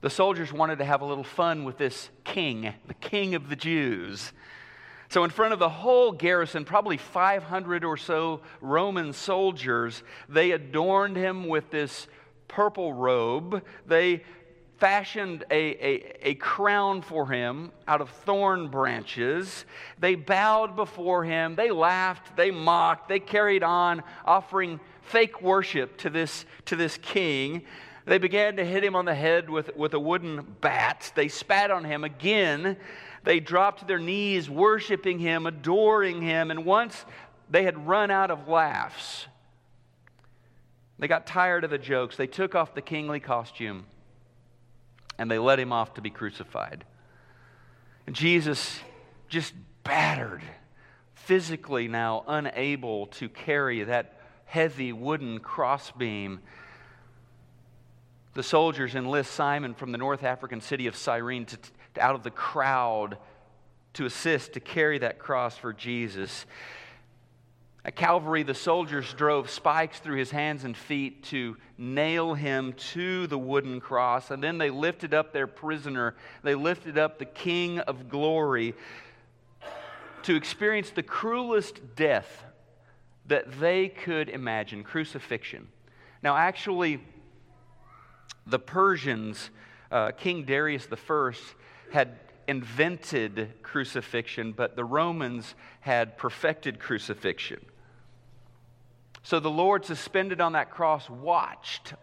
the 0.02 0.10
soldiers 0.10 0.54
wanted 0.54 0.80
to 0.80 0.86
have 0.86 1.02
a 1.02 1.06
little 1.06 1.24
fun 1.24 1.64
with 1.64 1.78
this 1.78 2.10
king, 2.24 2.74
the 2.88 2.94
king 2.94 3.36
of 3.36 3.50
the 3.50 3.56
Jews. 3.56 4.32
So, 5.12 5.26
in 5.26 5.30
front 5.30 5.52
of 5.52 5.60
the 5.60 5.68
whole 5.68 6.14
garrison, 6.14 6.64
probably 6.64 6.96
500 6.96 7.84
or 7.84 7.98
so 7.98 8.40
Roman 8.62 9.12
soldiers, 9.12 10.04
they 10.30 10.52
adorned 10.52 11.18
him 11.18 11.50
with 11.50 11.70
this 11.70 12.08
purple 12.48 12.94
robe. 12.94 13.62
They 13.86 14.24
fashioned 14.78 15.44
a, 15.52 15.54
a, 15.86 16.30
a, 16.30 16.36
crown 16.36 17.02
for 17.02 17.28
him 17.30 17.74
out 17.90 18.00
of 18.00 18.10
thorn 18.10 18.70
branches. 18.70 19.66
They 20.00 20.16
bowed 20.16 20.78
before 20.78 21.26
him. 21.26 21.58
They 21.58 21.72
laughed. 21.72 22.38
They 22.38 22.50
mocked. 22.50 23.10
They 23.10 23.20
carried 23.20 23.64
on, 23.64 24.04
offering 24.24 24.80
fake 25.02 25.42
worship 25.42 25.98
to 25.98 26.10
this, 26.10 26.46
to 26.68 26.78
this 26.78 26.96
king. 26.96 27.64
They 28.06 28.18
began 28.18 28.56
to 28.56 28.64
hit 28.64 28.82
him 28.82 28.96
on 28.96 29.04
the 29.04 29.14
head 29.14 29.50
with, 29.50 29.76
with 29.76 29.94
a 29.94 30.00
wooden 30.00 30.56
bat. 30.62 31.12
They 31.16 31.28
spat 31.28 31.70
on 31.70 31.84
him 31.84 32.06
again. 32.06 32.78
They 33.24 33.40
dropped 33.40 33.80
to 33.80 33.86
their 33.86 34.00
knees, 34.00 34.50
worshiping 34.50 35.20
him, 35.20 35.46
adoring 35.46 36.22
him. 36.22 36.52
And 36.52 36.66
once 36.66 37.06
they 37.50 37.64
had 37.64 37.88
run 37.88 38.10
out 38.10 38.32
of 38.32 38.48
laughs, 38.48 39.28
they 40.98 41.08
got 41.08 41.28
tired 41.28 41.64
of 41.64 41.70
the 41.70 41.78
jokes. 41.78 42.16
They 42.16 42.28
took 42.28 42.56
off 42.56 42.74
the 42.74 42.82
kingly 42.82 43.20
costume 43.20 43.86
and 45.18 45.30
they 45.30 45.38
led 45.38 45.60
him 45.60 45.72
off 45.72 45.94
to 45.96 46.02
be 46.02 46.10
crucified. 46.10 46.84
And 48.08 48.16
Jesus, 48.16 48.80
just 49.30 49.54
battered, 49.84 50.42
physically 51.14 51.88
now 51.88 52.24
unable 52.28 53.08
to 53.08 53.30
carry 53.30 53.84
that 53.84 54.20
heavy 54.46 54.92
wooden 54.92 55.40
crossbeam. 55.40 56.40
The 58.34 58.44
soldiers 58.44 58.96
enlist 58.96 59.32
Simon 59.32 59.74
from 59.76 59.92
the 59.92 59.98
North 59.98 60.24
African 60.24 60.62
city 60.62 60.88
of 60.88 60.96
Cyrene 60.96 61.46
to, 61.46 61.58
out 62.00 62.16
of 62.16 62.24
the 62.24 62.32
crowd 62.32 63.18
to 63.94 64.06
assist 64.06 64.54
to 64.54 64.60
carry 64.60 65.00
that 65.00 65.20
cross 65.20 65.58
for 65.58 65.74
Jesus. 65.74 66.46
At 67.84 67.96
Calvary, 67.96 68.44
the 68.44 68.54
soldiers 68.54 69.14
drove 69.14 69.50
spikes 69.50 70.00
through 70.00 70.18
his 70.18 70.32
hands 70.32 70.64
and 70.64 70.78
feet 70.78 71.24
to 71.26 71.58
nail 71.78 72.36
him 72.36 72.74
to 72.94 73.28
the 73.28 73.38
wooden 73.38 73.80
cross. 73.80 74.32
And 74.32 74.44
then 74.44 74.58
they 74.58 74.70
lifted 74.70 75.14
up 75.14 75.34
their 75.34 75.48
prisoner. 75.48 76.16
They 76.44 76.56
lifted 76.56 76.98
up 76.98 77.18
the 77.18 77.26
King 77.26 77.80
of 77.80 78.08
glory 78.08 78.76
to 80.24 80.36
experience 80.36 80.92
the 80.92 81.04
cruelest 81.04 81.96
death 81.96 82.44
that 83.26 83.60
they 83.60 83.90
could 83.90 84.30
imagine 84.30 84.84
crucifixion. 84.84 85.68
Now, 86.22 86.38
actually, 86.38 87.00
the 88.46 88.60
Persians 88.60 89.50
Uh, 89.92 90.10
King 90.12 90.46
Darius 90.46 90.88
I 90.90 91.34
had 91.92 92.18
invented 92.48 93.54
crucifixion, 93.64 94.52
but 94.52 94.76
the 94.76 94.84
Romans 94.84 95.56
had 95.82 96.18
perfected 96.18 96.80
crucifixion. 96.80 97.64
So 99.24 99.40
the 99.40 99.50
Lord, 99.50 99.86
suspended 99.86 100.42
on 100.42 100.54
that 100.54 100.72
cross, 100.72 101.10
watched. 101.10 101.94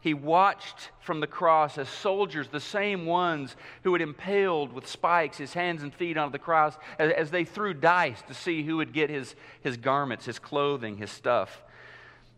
He 0.00 0.14
watched 0.14 0.90
from 1.00 1.20
the 1.20 1.26
cross 1.26 1.78
as 1.78 1.88
soldiers, 1.88 2.48
the 2.48 2.60
same 2.60 3.06
ones 3.06 3.54
who 3.82 3.92
had 3.92 4.02
impaled 4.02 4.72
with 4.72 4.88
spikes 4.88 5.38
his 5.38 5.52
hands 5.52 5.82
and 5.82 5.94
feet 5.94 6.16
onto 6.16 6.32
the 6.32 6.38
cross, 6.38 6.76
as, 6.98 7.12
as 7.12 7.30
they 7.30 7.44
threw 7.44 7.74
dice 7.74 8.22
to 8.28 8.34
see 8.34 8.62
who 8.62 8.78
would 8.78 8.92
get 8.92 9.10
his, 9.10 9.34
his 9.62 9.76
garments, 9.76 10.24
his 10.24 10.38
clothing, 10.38 10.96
his 10.96 11.10
stuff. 11.10 11.62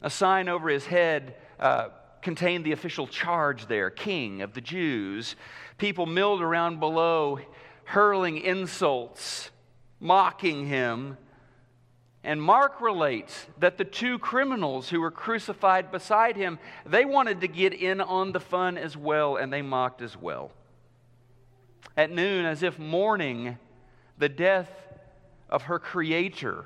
A 0.03 0.11
sign 0.11 0.49
over 0.49 0.69
his 0.69 0.87
head 0.87 1.37
uh, 1.59 1.89
contained 2.25 2.65
the 2.65 2.73
official 2.73 3.07
charge 3.07 3.67
there 3.67 3.91
King 3.91 4.43
of 4.43 4.55
the 4.55 4.61
Jews. 4.61 5.37
People 5.79 6.07
milled 6.07 6.43
around 6.43 6.81
below, 6.81 7.39
hurling 7.85 8.39
insults, 8.39 9.51
mocking 10.01 10.67
him. 10.67 11.17
And 12.25 12.43
Mark 12.43 12.81
relates 12.81 13.47
that 13.59 13.77
the 13.77 13.85
two 13.85 14.19
criminals 14.19 14.89
who 14.89 15.01
were 15.01 15.11
crucified 15.11 15.93
beside 15.93 16.37
him, 16.37 16.59
they 16.87 17.05
wanted 17.05 17.43
to 17.43 17.49
get 17.49 17.75
in 17.75 18.01
on 18.01 18.33
the 18.33 18.41
fun 18.41 18.79
as 18.79 18.97
well, 18.97 19.37
and 19.37 19.53
they 19.53 19.63
mocked 19.63 20.01
as 20.01 20.17
well. 20.17 20.51
At 21.97 22.11
noon, 22.11 22.47
as 22.47 22.63
if 22.63 22.79
mourning 22.79 23.59
the 24.17 24.31
death 24.31 24.71
of 25.51 25.65
her 25.65 25.79
creator, 25.79 26.65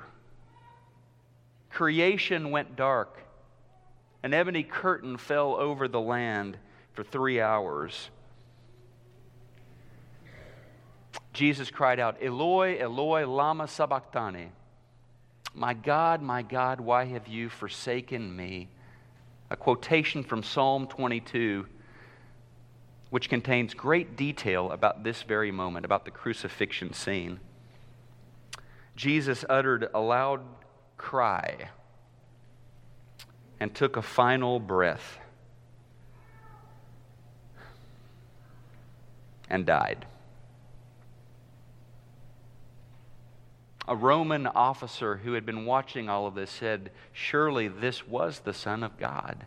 creation 1.69 2.49
went 2.49 2.77
dark. 2.77 3.19
An 4.21 4.33
ebony 4.33 4.63
curtain 4.63 5.17
fell 5.17 5.55
over 5.55 5.87
the 5.87 6.01
land 6.01 6.57
for 6.93 7.03
three 7.03 7.39
hours. 7.39 8.09
Jesus 11.31 11.71
cried 11.71 11.99
out, 11.99 12.17
Eloi, 12.21 12.77
Eloi, 12.79 13.25
Lama 13.25 13.67
Sabachthani. 13.67 14.51
My 15.53 15.73
God, 15.73 16.21
my 16.21 16.41
God, 16.41 16.81
why 16.81 17.05
have 17.05 17.27
you 17.27 17.49
forsaken 17.49 18.35
me? 18.35 18.67
A 19.49 19.55
quotation 19.55 20.23
from 20.23 20.43
Psalm 20.43 20.85
22, 20.87 21.65
which 23.09 23.29
contains 23.29 23.73
great 23.73 24.17
detail 24.17 24.71
about 24.71 25.03
this 25.03 25.23
very 25.23 25.51
moment, 25.51 25.85
about 25.85 26.03
the 26.05 26.11
crucifixion 26.11 26.93
scene. 26.93 27.39
Jesus 28.95 29.45
uttered 29.49 29.89
a 29.93 29.99
loud 29.99 30.41
cry 30.97 31.69
and 33.59 33.73
took 33.73 33.97
a 33.97 34.01
final 34.01 34.59
breath 34.59 35.19
and 39.49 39.65
died. 39.65 40.05
a 43.89 43.95
Roman 43.95 44.45
officer 44.45 45.17
who 45.17 45.33
had 45.33 45.47
been 45.47 45.65
watching 45.65 46.09
all 46.09 46.27
of 46.27 46.35
this 46.35 46.51
said, 46.51 46.91
Surely 47.11 47.67
this 47.67 48.07
was 48.07 48.41
the 48.41 48.53
Son 48.53 48.83
of 48.83 48.95
God. 48.99 49.45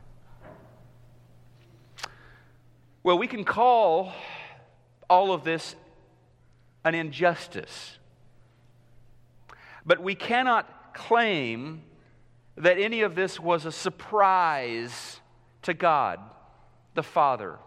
Well, 3.04 3.16
we 3.16 3.28
can 3.28 3.44
call 3.44 4.12
all 5.08 5.32
of 5.32 5.44
this 5.44 5.76
an 6.84 6.96
injustice, 6.96 7.98
but 9.86 10.02
we 10.02 10.16
cannot 10.16 10.92
claim 10.92 11.82
that 12.56 12.78
any 12.78 13.02
of 13.02 13.14
this 13.14 13.40
was 13.40 13.64
a 13.64 13.72
surprise 13.72 15.20
to 15.62 15.74
God, 15.74 16.20
the 16.94 17.02
Father, 17.02 17.58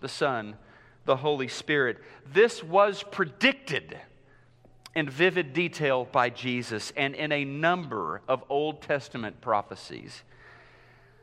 the 0.00 0.08
Son, 0.08 0.56
the 1.04 1.16
Holy 1.16 1.48
Spirit. 1.48 1.98
This 2.32 2.62
was 2.62 3.02
predicted 3.02 3.98
in 4.94 5.08
vivid 5.08 5.52
detail 5.52 6.08
by 6.10 6.30
Jesus 6.30 6.92
and 6.96 7.14
in 7.14 7.32
a 7.32 7.44
number 7.44 8.22
of 8.28 8.44
Old 8.48 8.82
Testament 8.82 9.40
prophecies. 9.40 10.22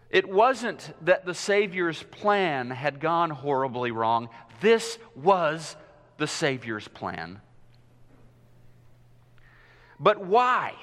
It 0.09 0.27
wasn't 0.27 0.93
that 1.05 1.25
the 1.25 1.33
Savior's 1.33 2.03
plan 2.03 2.69
had 2.69 2.99
gone 2.99 3.29
horribly 3.29 3.91
wrong, 3.91 4.29
this 4.59 4.99
was 5.15 5.75
the 6.17 6.27
Savior's 6.27 6.87
plan. 6.87 7.39
But 9.99 10.25
why? 10.25 10.73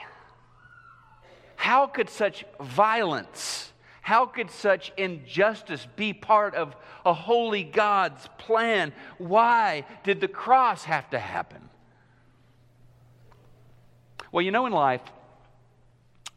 How 1.59 1.89
could 1.89 2.09
such 2.09 2.45
violence, 2.61 3.73
how 4.01 4.27
could 4.27 4.49
such 4.49 4.93
injustice 4.97 5.89
be 5.97 6.13
part 6.13 6.55
of 6.55 6.77
a 7.05 7.13
holy 7.13 7.65
God's 7.65 8.29
plan? 8.39 8.93
Why 9.19 9.85
did 10.05 10.21
the 10.21 10.29
cross 10.29 10.85
have 10.85 11.11
to 11.11 11.19
happen? 11.19 11.69
Well, 14.31 14.43
you 14.43 14.53
know, 14.53 14.67
in 14.67 14.73
life, 14.73 15.03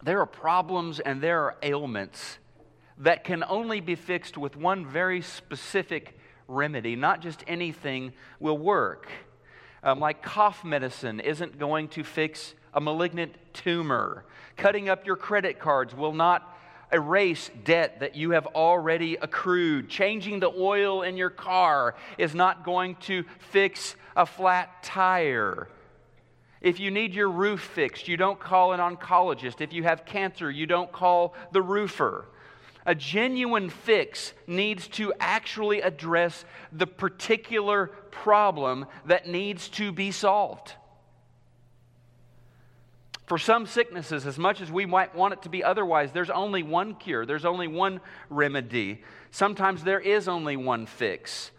there 0.01 0.19
are 0.19 0.25
problems 0.25 0.99
and 0.99 1.21
there 1.21 1.43
are 1.43 1.55
ailments 1.61 2.39
that 2.97 3.23
can 3.23 3.43
only 3.47 3.79
be 3.79 3.93
fixed 3.93 4.39
with 4.39 4.57
one 4.57 4.87
very 4.87 5.21
specific 5.21 6.17
remedy. 6.47 6.95
Not 6.95 7.21
just 7.21 7.43
anything 7.47 8.13
will 8.39 8.57
work. 8.57 9.07
Um, 9.83 9.99
like 9.99 10.23
cough 10.23 10.65
medicine 10.65 11.19
isn't 11.19 11.59
going 11.59 11.89
to 11.89 12.03
fix 12.03 12.55
a 12.73 12.81
malignant 12.81 13.35
tumor. 13.53 14.25
Cutting 14.57 14.89
up 14.89 15.05
your 15.05 15.15
credit 15.15 15.59
cards 15.59 15.95
will 15.95 16.13
not 16.13 16.57
erase 16.93 17.49
debt 17.63 18.01
that 18.01 18.15
you 18.15 18.31
have 18.31 18.47
already 18.47 19.15
accrued. 19.15 19.89
Changing 19.89 20.39
the 20.39 20.51
oil 20.51 21.03
in 21.03 21.17
your 21.17 21.29
car 21.29 21.95
is 22.17 22.35
not 22.35 22.65
going 22.65 22.95
to 22.95 23.23
fix 23.39 23.95
a 24.15 24.25
flat 24.25 24.83
tire. 24.83 25.67
If 26.59 26.79
you 26.79 26.91
need 26.91 27.13
your 27.13 27.29
roof 27.29 27.61
fixed, 27.61 28.07
you 28.07 28.17
don't 28.17 28.39
call 28.39 28.73
an 28.73 28.79
oncologist. 28.79 29.61
If 29.61 29.73
you 29.73 29.83
have 29.83 30.05
cancer, 30.05 30.51
you 30.51 30.67
don't 30.67 30.91
call 30.91 31.33
the 31.51 31.61
roofer. 31.61 32.25
A 32.85 32.93
genuine 32.93 33.69
fix 33.69 34.33
needs 34.47 34.87
to 34.89 35.13
actually 35.19 35.81
address 35.81 36.45
the 36.71 36.87
particular 36.87 37.87
problem 38.11 38.85
that 39.05 39.27
needs 39.27 39.69
to 39.69 39.91
be 39.91 40.11
solved. 40.11 40.73
For 43.25 43.37
some 43.37 43.65
sicknesses, 43.65 44.25
as 44.25 44.37
much 44.37 44.61
as 44.61 44.71
we 44.71 44.85
might 44.85 45.15
want 45.15 45.33
it 45.33 45.41
to 45.43 45.49
be 45.49 45.63
otherwise, 45.63 46.11
there's 46.11 46.29
only 46.29 46.63
one 46.63 46.95
cure, 46.95 47.25
there's 47.25 47.45
only 47.45 47.67
one 47.67 48.01
remedy. 48.29 49.03
Sometimes 49.31 49.83
there 49.83 49.99
is 49.99 50.27
only 50.27 50.57
one 50.57 50.85
fix. 50.85 51.51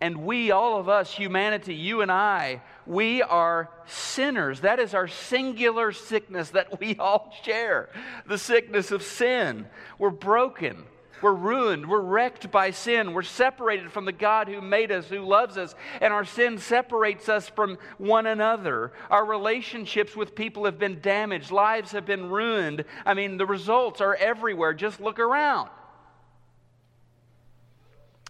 And 0.00 0.24
we, 0.24 0.52
all 0.52 0.78
of 0.78 0.88
us, 0.88 1.12
humanity, 1.12 1.74
you 1.74 2.02
and 2.02 2.10
I, 2.10 2.62
we 2.86 3.22
are 3.22 3.68
sinners. 3.86 4.60
That 4.60 4.78
is 4.78 4.94
our 4.94 5.08
singular 5.08 5.90
sickness 5.90 6.50
that 6.50 6.78
we 6.80 6.96
all 6.96 7.32
share 7.44 7.88
the 8.26 8.38
sickness 8.38 8.92
of 8.92 9.02
sin. 9.02 9.66
We're 9.98 10.10
broken. 10.10 10.84
We're 11.22 11.34
ruined. 11.34 11.88
We're 11.88 12.00
wrecked 12.00 12.50
by 12.50 12.70
sin. 12.70 13.12
We're 13.12 13.22
separated 13.22 13.90
from 13.90 14.04
the 14.04 14.12
God 14.12 14.48
who 14.48 14.60
made 14.60 14.92
us, 14.92 15.06
who 15.06 15.20
loves 15.20 15.56
us, 15.56 15.74
and 16.00 16.12
our 16.12 16.24
sin 16.24 16.58
separates 16.58 17.28
us 17.28 17.48
from 17.48 17.78
one 17.98 18.26
another. 18.26 18.92
Our 19.10 19.24
relationships 19.24 20.14
with 20.14 20.34
people 20.34 20.64
have 20.64 20.78
been 20.78 21.00
damaged, 21.00 21.50
lives 21.50 21.92
have 21.92 22.06
been 22.06 22.28
ruined. 22.30 22.84
I 23.04 23.14
mean, 23.14 23.36
the 23.36 23.46
results 23.46 24.00
are 24.00 24.14
everywhere. 24.14 24.74
Just 24.74 25.00
look 25.00 25.18
around. 25.18 25.70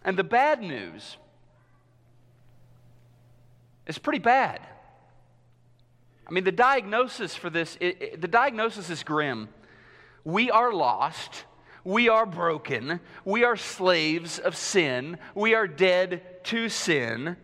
And 0.05 0.16
the 0.16 0.24
bad 0.24 0.62
news 0.62 1.16
it's 3.88 3.98
pretty 3.98 4.18
bad. 4.18 4.61
I 6.29 6.31
mean, 6.31 6.44
the 6.44 6.53
diagnosis 6.53 7.35
for 7.35 7.48
this, 7.48 7.79
it, 7.81 8.03
it, 8.03 8.20
the 8.20 8.29
diagnosis 8.29 8.90
is 8.90 9.03
grim. 9.03 9.48
We 10.24 10.51
are 10.51 10.74
lost. 10.74 11.44
We 11.88 12.11
are 12.11 12.27
broken. 12.27 13.01
We 13.24 13.44
are 13.44 13.57
slaves 13.57 14.38
of 14.38 14.55
sin. 14.55 15.16
We 15.35 15.55
are 15.55 15.66
dead 15.66 16.44
to 16.44 16.68
sin. 16.68 17.35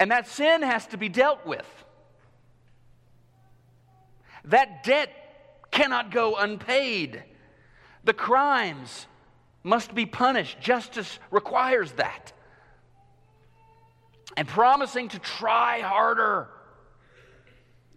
And 0.00 0.10
that 0.10 0.26
sin 0.26 0.62
has 0.62 0.88
to 0.88 0.96
be 0.96 1.08
dealt 1.08 1.46
with. 1.46 1.64
That 4.46 4.82
debt 4.82 5.08
cannot 5.70 6.10
go 6.10 6.34
unpaid. 6.34 7.22
The 8.02 8.12
crimes 8.12 9.06
must 9.62 9.94
be 9.94 10.04
punished. 10.04 10.58
Justice 10.60 11.20
requires 11.30 11.92
that 11.92 12.32
and 14.36 14.48
promising 14.48 15.10
to 15.10 15.20
try 15.20 15.78
harder, 15.78 16.48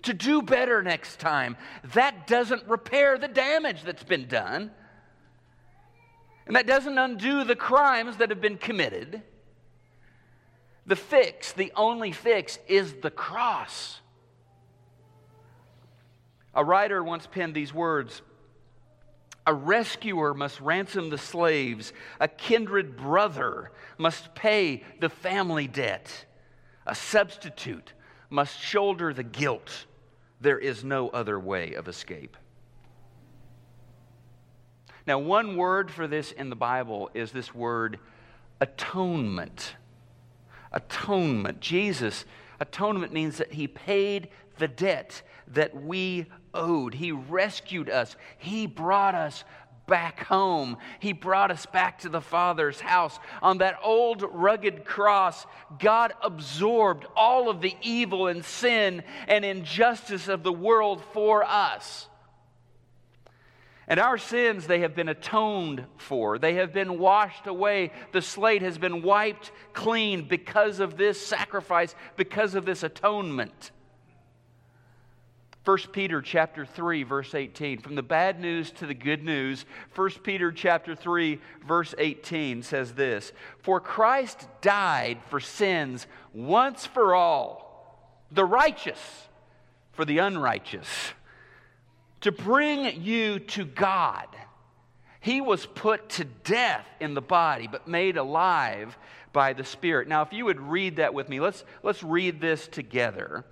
to 0.04 0.14
do 0.14 0.42
better 0.42 0.82
next 0.82 1.20
time. 1.20 1.58
That 1.94 2.28
doesn't 2.28 2.68
repair 2.68 3.18
the 3.18 3.28
damage 3.28 3.84
that's 3.84 4.04
been 4.04 4.28
done. 4.28 4.72
And 6.46 6.56
that 6.56 6.66
doesn't 6.66 6.98
undo 6.98 7.44
the 7.44 7.56
crimes 7.56 8.18
that 8.18 8.30
have 8.30 8.42
been 8.42 8.58
committed. 8.58 9.22
The 10.86 10.96
fix, 10.96 11.52
the 11.52 11.74
only 11.76 12.14
fix, 12.14 12.58
is 12.68 12.94
the 12.94 13.12
cross. 13.12 14.00
A 16.54 16.64
writer 16.64 17.04
once 17.04 17.28
penned 17.28 17.54
these 17.54 17.74
words 17.74 18.22
A 19.46 19.54
rescuer 19.54 20.34
must 20.34 20.60
ransom 20.62 21.10
the 21.10 21.18
slaves. 21.18 21.92
A 22.20 22.30
kindred 22.30 22.96
brother 22.96 23.72
must 23.98 24.34
pay 24.34 24.84
the 25.02 25.10
family 25.10 25.68
debt. 25.68 26.26
A 26.86 26.96
substitute 26.96 27.92
must 28.30 28.60
shoulder 28.60 29.14
the 29.14 29.24
guilt. 29.24 29.86
There 30.42 30.60
is 30.60 30.84
no 30.84 31.10
other 31.10 31.40
way 31.40 31.74
of 31.74 31.88
escape. 31.88 32.38
Now, 35.06 35.20
one 35.20 35.56
word 35.56 35.90
for 35.90 36.06
this 36.06 36.32
in 36.34 36.50
the 36.50 36.56
Bible 36.56 37.10
is 37.14 37.32
this 37.32 37.56
word 37.56 37.98
atonement. 38.60 39.76
Atonement. 40.74 41.62
Jesus, 41.62 42.26
atonement 42.60 43.14
means 43.14 43.38
that 43.38 43.54
he 43.54 43.68
paid 43.68 44.30
the 44.58 44.68
debt 44.68 45.22
that 45.48 45.82
we 45.82 46.26
owed. 46.54 46.94
He 46.94 47.12
rescued 47.14 47.90
us, 47.90 48.16
he 48.38 48.68
brought 48.68 49.16
us 49.16 49.46
back 49.88 50.26
home. 50.26 50.78
He 51.00 51.14
brought 51.14 51.50
us 51.50 51.66
back 51.66 52.00
to 52.00 52.10
the 52.10 52.22
Father's 52.22 52.80
house. 52.80 53.18
On 53.42 53.58
that 53.60 53.80
old 53.82 54.24
rugged 54.32 54.86
cross, 54.86 55.46
God 55.80 56.14
absorbed 56.22 57.06
all 57.16 57.50
of 57.50 57.62
the 57.62 57.76
evil 57.82 58.28
and 58.28 58.46
sin 58.46 59.04
and 59.28 59.44
injustice 59.44 60.28
of 60.28 60.44
the 60.44 60.54
world 60.54 61.02
for 61.14 61.44
us. 61.44 62.08
And 63.90 64.02
our 64.02 64.18
sins, 64.18 64.68
they 64.68 64.82
have 64.82 64.96
been 64.96 65.08
atoned 65.08 65.86
for. 65.96 66.38
They 66.38 66.56
have 66.56 66.74
been 66.74 67.00
washed 67.00 67.48
away. 67.48 67.94
The 68.12 68.22
slate 68.22 68.62
has 68.62 68.78
been 68.78 69.02
wiped 69.02 69.52
clean 69.72 70.28
because 70.28 70.82
of 70.82 70.98
this 70.98 71.26
sacrifice, 71.26 71.96
because 72.18 72.54
of 72.54 72.66
this 72.66 72.84
atonement. 72.84 73.72
1 75.68 75.78
Peter 75.92 76.22
chapter 76.22 76.66
3 76.66 77.04
verse 77.04 77.36
18 77.36 77.80
from 77.80 77.96
the 77.96 78.02
bad 78.02 78.40
news 78.40 78.72
to 78.72 78.86
the 78.86 78.94
good 78.94 79.22
news 79.22 79.66
1 79.96 80.10
Peter 80.24 80.50
chapter 80.50 80.96
3 80.96 81.42
verse 81.68 81.94
18 81.98 82.64
says 82.64 82.94
this 82.94 83.34
for 83.60 83.82
Christ 83.82 84.48
died 84.62 85.20
for 85.30 85.42
sins 85.42 86.08
once 86.34 86.86
for 86.86 87.14
all 87.14 88.24
the 88.32 88.46
righteous 88.46 89.28
for 89.92 90.06
the 90.06 90.20
unrighteous 90.20 90.88
to 92.22 92.32
bring 92.32 93.02
you 93.02 93.40
to 93.40 93.66
God. 93.66 94.28
He 95.20 95.42
was 95.42 95.66
put 95.66 96.10
to 96.10 96.24
death 96.24 96.88
in 97.00 97.14
the 97.14 97.22
body, 97.22 97.68
but 97.68 97.88
made 97.88 98.18
alive 98.18 98.98
by 99.34 99.54
the 99.54 99.64
Spirit. 99.64 100.08
Now, 100.08 100.22
if 100.22 100.32
you 100.32 100.46
would 100.46 100.60
read 100.60 100.98
that 100.98 101.14
with 101.14 101.28
me, 101.30 101.40
let's, 101.40 101.64
let's 101.84 102.04
read 102.04 102.40
this 102.40 102.68
together. 102.68 103.44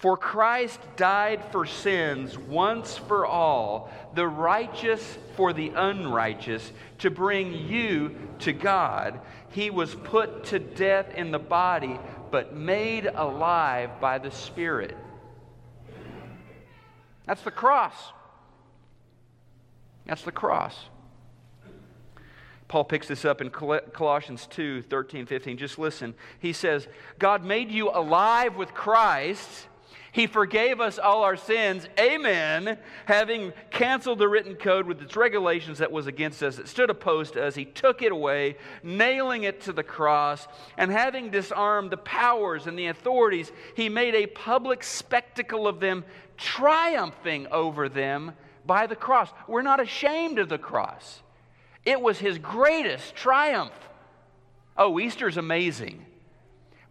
For 0.00 0.16
Christ 0.16 0.80
died 0.96 1.42
for 1.52 1.66
sins 1.66 2.38
once 2.38 2.96
for 2.96 3.26
all, 3.26 3.90
the 4.14 4.26
righteous 4.26 5.18
for 5.36 5.52
the 5.52 5.72
unrighteous, 5.76 6.72
to 7.00 7.10
bring 7.10 7.52
you 7.52 8.16
to 8.38 8.54
God. 8.54 9.20
He 9.50 9.68
was 9.68 9.94
put 9.94 10.44
to 10.44 10.58
death 10.58 11.12
in 11.14 11.32
the 11.32 11.38
body, 11.38 12.00
but 12.30 12.56
made 12.56 13.10
alive 13.14 14.00
by 14.00 14.16
the 14.16 14.30
Spirit. 14.30 14.96
That's 17.26 17.42
the 17.42 17.50
cross. 17.50 17.94
That's 20.06 20.22
the 20.22 20.32
cross. 20.32 20.76
Paul 22.68 22.84
picks 22.84 23.06
this 23.06 23.26
up 23.26 23.42
in 23.42 23.50
Colossians 23.50 24.46
2 24.46 24.80
13, 24.80 25.26
15. 25.26 25.58
Just 25.58 25.78
listen. 25.78 26.14
He 26.38 26.54
says, 26.54 26.88
God 27.18 27.44
made 27.44 27.70
you 27.70 27.90
alive 27.90 28.56
with 28.56 28.72
Christ 28.72 29.66
he 30.12 30.26
forgave 30.26 30.80
us 30.80 30.98
all 30.98 31.22
our 31.22 31.36
sins, 31.36 31.86
amen, 31.98 32.78
having 33.06 33.52
canceled 33.70 34.18
the 34.18 34.28
written 34.28 34.56
code 34.56 34.86
with 34.86 35.00
its 35.02 35.16
regulations 35.16 35.78
that 35.78 35.92
was 35.92 36.06
against 36.06 36.42
us, 36.42 36.56
that 36.56 36.68
stood 36.68 36.90
opposed 36.90 37.34
to 37.34 37.44
us. 37.44 37.54
He 37.54 37.64
took 37.64 38.02
it 38.02 38.10
away, 38.10 38.56
nailing 38.82 39.44
it 39.44 39.60
to 39.62 39.72
the 39.72 39.84
cross, 39.84 40.48
and 40.76 40.90
having 40.90 41.30
disarmed 41.30 41.90
the 41.90 41.96
powers 41.96 42.66
and 42.66 42.78
the 42.78 42.86
authorities, 42.86 43.52
he 43.76 43.88
made 43.88 44.14
a 44.14 44.26
public 44.26 44.82
spectacle 44.82 45.68
of 45.68 45.78
them, 45.78 46.04
triumphing 46.36 47.46
over 47.48 47.88
them 47.88 48.32
by 48.66 48.86
the 48.86 48.96
cross. 48.96 49.30
We're 49.46 49.62
not 49.62 49.80
ashamed 49.80 50.38
of 50.38 50.48
the 50.48 50.58
cross, 50.58 51.22
it 51.84 52.00
was 52.00 52.18
his 52.18 52.38
greatest 52.38 53.14
triumph. 53.14 53.72
Oh, 54.76 54.98
Easter's 54.98 55.36
amazing, 55.36 56.04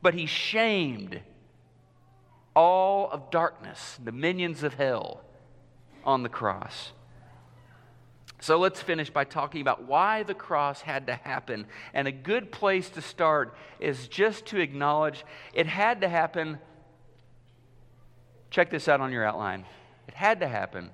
but 0.02 0.14
he 0.14 0.26
shamed 0.26 1.22
all 2.60 3.10
of 3.10 3.32
darkness, 3.32 3.98
the 4.04 4.12
minions 4.12 4.64
of 4.64 4.74
hell, 4.74 5.22
on 6.04 6.24
the 6.24 6.30
cross. 6.30 6.92
So 8.42 8.60
let's 8.60 8.82
finish 8.82 9.10
by 9.10 9.24
talking 9.24 9.62
about 9.62 9.86
why 9.86 10.24
the 10.24 10.34
cross 10.34 10.82
had 10.82 11.08
to 11.08 11.16
happen. 11.16 11.68
And 11.94 12.06
a 12.06 12.12
good 12.12 12.52
place 12.52 12.90
to 12.90 13.02
start 13.02 13.56
is 13.80 14.10
just 14.10 14.46
to 14.48 14.60
acknowledge 14.60 15.24
it 15.54 15.68
had 15.68 16.02
to 16.02 16.10
happen. 16.10 16.60
Check 18.50 18.70
this 18.70 18.90
out 18.90 19.00
on 19.00 19.14
your 19.14 19.24
outline. 19.24 19.64
It 20.10 20.14
had 20.14 20.42
to 20.42 20.48
happen. 20.50 20.90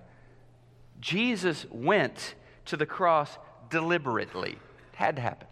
Jesus 0.99 1.65
went 1.71 2.35
to 2.65 2.77
the 2.77 2.85
cross 2.85 3.39
deliberately. 3.71 4.51
It 4.51 4.97
had 4.97 5.15
to 5.15 5.23
happen. 5.23 5.47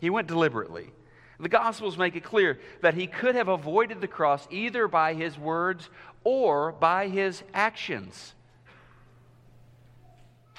He 0.00 0.10
went 0.10 0.28
deliberately. 0.28 0.90
The 1.38 1.48
Gospels 1.48 1.98
make 1.98 2.16
it 2.16 2.24
clear 2.24 2.58
that 2.80 2.94
he 2.94 3.06
could 3.06 3.34
have 3.34 3.48
avoided 3.48 4.00
the 4.00 4.08
cross 4.08 4.46
either 4.50 4.88
by 4.88 5.14
his 5.14 5.38
words 5.38 5.90
or 6.24 6.72
by 6.72 7.08
his 7.08 7.42
actions. 7.52 8.34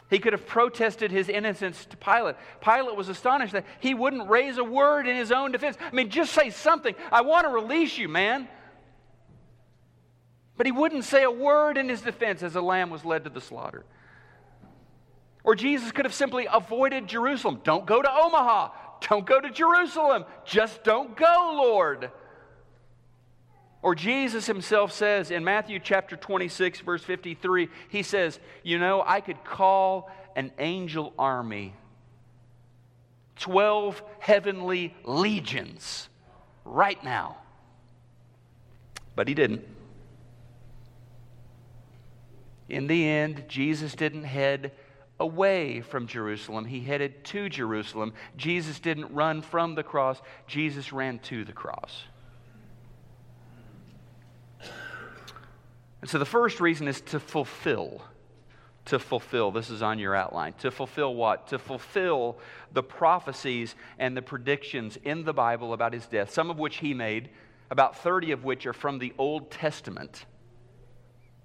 He 0.09 0.19
could 0.19 0.33
have 0.33 0.45
protested 0.45 1.11
his 1.11 1.27
innocence 1.27 1.85
to 1.85 1.97
Pilate. 1.97 2.35
Pilate 2.61 2.95
was 2.95 3.09
astonished 3.09 3.53
that 3.53 3.65
he 3.79 3.93
wouldn't 3.93 4.29
raise 4.29 4.57
a 4.57 4.63
word 4.63 5.07
in 5.07 5.17
his 5.17 5.31
own 5.31 5.51
defense. 5.51 5.75
I 5.81 5.93
mean, 5.93 6.09
just 6.09 6.31
say 6.31 6.49
something. 6.49 6.95
I 7.11 7.21
want 7.21 7.45
to 7.45 7.51
release 7.51 7.97
you, 7.97 8.07
man. 8.07 8.47
But 10.55 10.65
he 10.65 10.71
wouldn't 10.71 11.03
say 11.03 11.23
a 11.23 11.31
word 11.31 11.77
in 11.77 11.89
his 11.89 12.01
defense 12.01 12.41
as 12.41 12.55
a 12.55 12.61
lamb 12.61 12.89
was 12.89 13.03
led 13.03 13.25
to 13.25 13.29
the 13.29 13.41
slaughter. 13.41 13.83
Or 15.43 15.55
Jesus 15.55 15.91
could 15.91 16.05
have 16.05 16.13
simply 16.13 16.47
avoided 16.51 17.07
Jerusalem. 17.07 17.61
Don't 17.63 17.85
go 17.85 18.01
to 18.01 18.09
Omaha. 18.09 18.69
Don't 19.01 19.25
go 19.25 19.39
to 19.39 19.49
Jerusalem. 19.49 20.25
Just 20.45 20.83
don't 20.83 21.15
go, 21.15 21.53
Lord. 21.55 22.11
Or 23.81 23.95
Jesus 23.95 24.47
himself 24.47 24.91
says 24.91 25.31
in 25.31 25.43
Matthew 25.43 25.79
chapter 25.79 26.15
26, 26.15 26.81
verse 26.81 27.03
53, 27.03 27.69
he 27.89 28.03
says, 28.03 28.39
You 28.63 28.79
know, 28.79 29.03
I 29.05 29.21
could 29.21 29.43
call 29.43 30.09
an 30.35 30.51
angel 30.59 31.13
army, 31.17 31.73
12 33.37 34.01
heavenly 34.19 34.95
legions 35.03 36.09
right 36.65 37.01
now. 37.03 37.37
But 39.15 39.27
he 39.27 39.33
didn't. 39.33 39.63
In 42.69 42.87
the 42.87 43.07
end, 43.07 43.45
Jesus 43.47 43.95
didn't 43.95 44.25
head 44.25 44.71
away 45.19 45.81
from 45.81 46.07
Jerusalem. 46.07 46.65
He 46.65 46.81
headed 46.81 47.23
to 47.25 47.49
Jerusalem. 47.49 48.13
Jesus 48.35 48.79
didn't 48.79 49.13
run 49.13 49.41
from 49.41 49.75
the 49.75 49.83
cross, 49.83 50.21
Jesus 50.47 50.93
ran 50.93 51.19
to 51.19 51.43
the 51.43 51.53
cross. 51.53 52.03
And 56.01 56.09
so 56.09 56.19
the 56.19 56.25
first 56.25 56.59
reason 56.59 56.87
is 56.87 57.01
to 57.01 57.19
fulfill. 57.19 58.01
To 58.85 58.99
fulfill. 58.99 59.51
This 59.51 59.69
is 59.69 59.81
on 59.81 59.99
your 59.99 60.15
outline. 60.15 60.53
To 60.59 60.71
fulfill 60.71 61.15
what? 61.15 61.47
To 61.47 61.59
fulfill 61.59 62.37
the 62.71 62.83
prophecies 62.83 63.75
and 63.97 64.15
the 64.15 64.21
predictions 64.21 64.97
in 65.03 65.23
the 65.23 65.33
Bible 65.33 65.73
about 65.73 65.93
his 65.93 66.05
death, 66.05 66.31
some 66.31 66.49
of 66.49 66.59
which 66.59 66.77
he 66.77 66.93
made, 66.93 67.29
about 67.69 67.97
30 67.97 68.31
of 68.31 68.43
which 68.43 68.65
are 68.65 68.73
from 68.73 68.99
the 68.99 69.13
Old 69.17 69.51
Testament. 69.51 70.25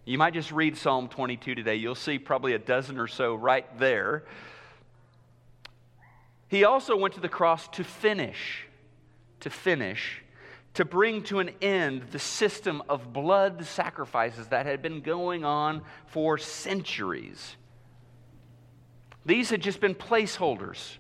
You 0.05 0.19
might 0.19 0.35
just 0.35 0.51
read 0.51 0.77
Psalm 0.77 1.09
22 1.09 1.55
today. 1.55 1.77
You'll 1.77 1.95
see 1.95 2.19
probably 2.19 2.55
a 2.55 2.59
dozen 2.59 2.99
or 2.99 3.07
so 3.07 3.35
right 3.35 3.67
there. 3.79 4.25
He 6.49 6.65
also 6.65 6.97
went 6.97 7.15
to 7.15 7.21
the 7.21 7.29
cross 7.29 7.69
to 7.69 7.85
finish, 7.85 8.67
to 9.41 9.49
finish, 9.49 10.23
to 10.75 10.85
bring 10.85 11.23
to 11.25 11.39
an 11.39 11.51
end 11.61 12.03
the 12.11 12.19
system 12.19 12.83
of 12.89 13.13
blood 13.13 13.65
sacrifices 13.65 14.49
that 14.49 14.67
had 14.67 14.83
been 14.83 15.03
going 15.03 15.45
on 15.45 15.83
for 16.07 16.37
centuries. 16.37 17.57
These 19.25 19.51
had 19.51 19.63
just 19.63 19.81
been 19.81 19.95
placeholders 19.95 20.97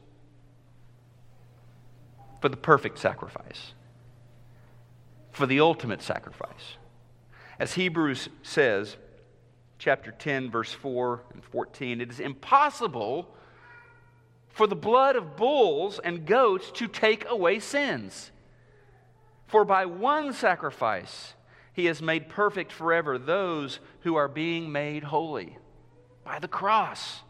for 2.40 2.48
the 2.48 2.56
perfect 2.56 2.98
sacrifice, 2.98 3.72
for 5.32 5.46
the 5.46 5.60
ultimate 5.60 6.02
sacrifice. 6.02 6.76
As 7.62 7.74
Hebrews 7.74 8.28
says, 8.42 8.96
chapter 9.78 10.10
10, 10.10 10.50
verse 10.50 10.72
4 10.72 11.22
and 11.32 11.44
14, 11.44 12.00
it 12.00 12.10
is 12.10 12.18
impossible 12.18 13.32
for 14.48 14.66
the 14.66 14.74
blood 14.74 15.14
of 15.14 15.36
bulls 15.36 16.00
and 16.02 16.26
goats 16.26 16.72
to 16.72 16.88
take 16.88 17.24
away 17.28 17.60
sins. 17.60 18.32
For 19.46 19.64
by 19.64 19.86
one 19.86 20.32
sacrifice 20.32 21.34
he 21.72 21.84
has 21.84 22.02
made 22.02 22.28
perfect 22.28 22.72
forever 22.72 23.16
those 23.16 23.78
who 24.00 24.16
are 24.16 24.26
being 24.26 24.72
made 24.72 25.04
holy. 25.04 25.56
By 26.24 26.40
the 26.40 26.48
cross. 26.48 27.20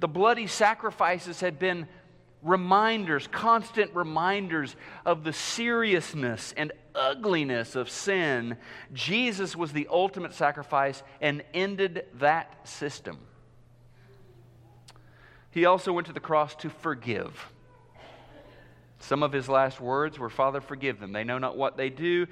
The 0.00 0.08
bloody 0.08 0.48
sacrifices 0.48 1.38
had 1.38 1.60
been 1.60 1.86
reminders, 2.42 3.26
constant 3.26 3.94
reminders 3.94 4.76
of 5.04 5.24
the 5.24 5.32
seriousness 5.32 6.54
and 6.56 6.72
ugliness 6.94 7.76
of 7.76 7.90
sin. 7.90 8.56
Jesus 8.92 9.54
was 9.54 9.72
the 9.72 9.88
ultimate 9.90 10.34
sacrifice 10.34 11.02
and 11.20 11.42
ended 11.54 12.06
that 12.14 12.66
system. 12.68 13.18
He 15.50 15.64
also 15.64 15.92
went 15.92 16.06
to 16.06 16.12
the 16.12 16.20
cross 16.20 16.54
to 16.56 16.70
forgive. 16.70 17.52
Some 19.00 19.22
of 19.22 19.32
his 19.32 19.48
last 19.48 19.80
words 19.80 20.18
were, 20.18 20.30
Father, 20.30 20.60
forgive 20.60 21.00
them. 21.00 21.12
They 21.12 21.24
know 21.24 21.38
not 21.38 21.56
what 21.56 21.76
they 21.76 21.90
do. 21.90 22.26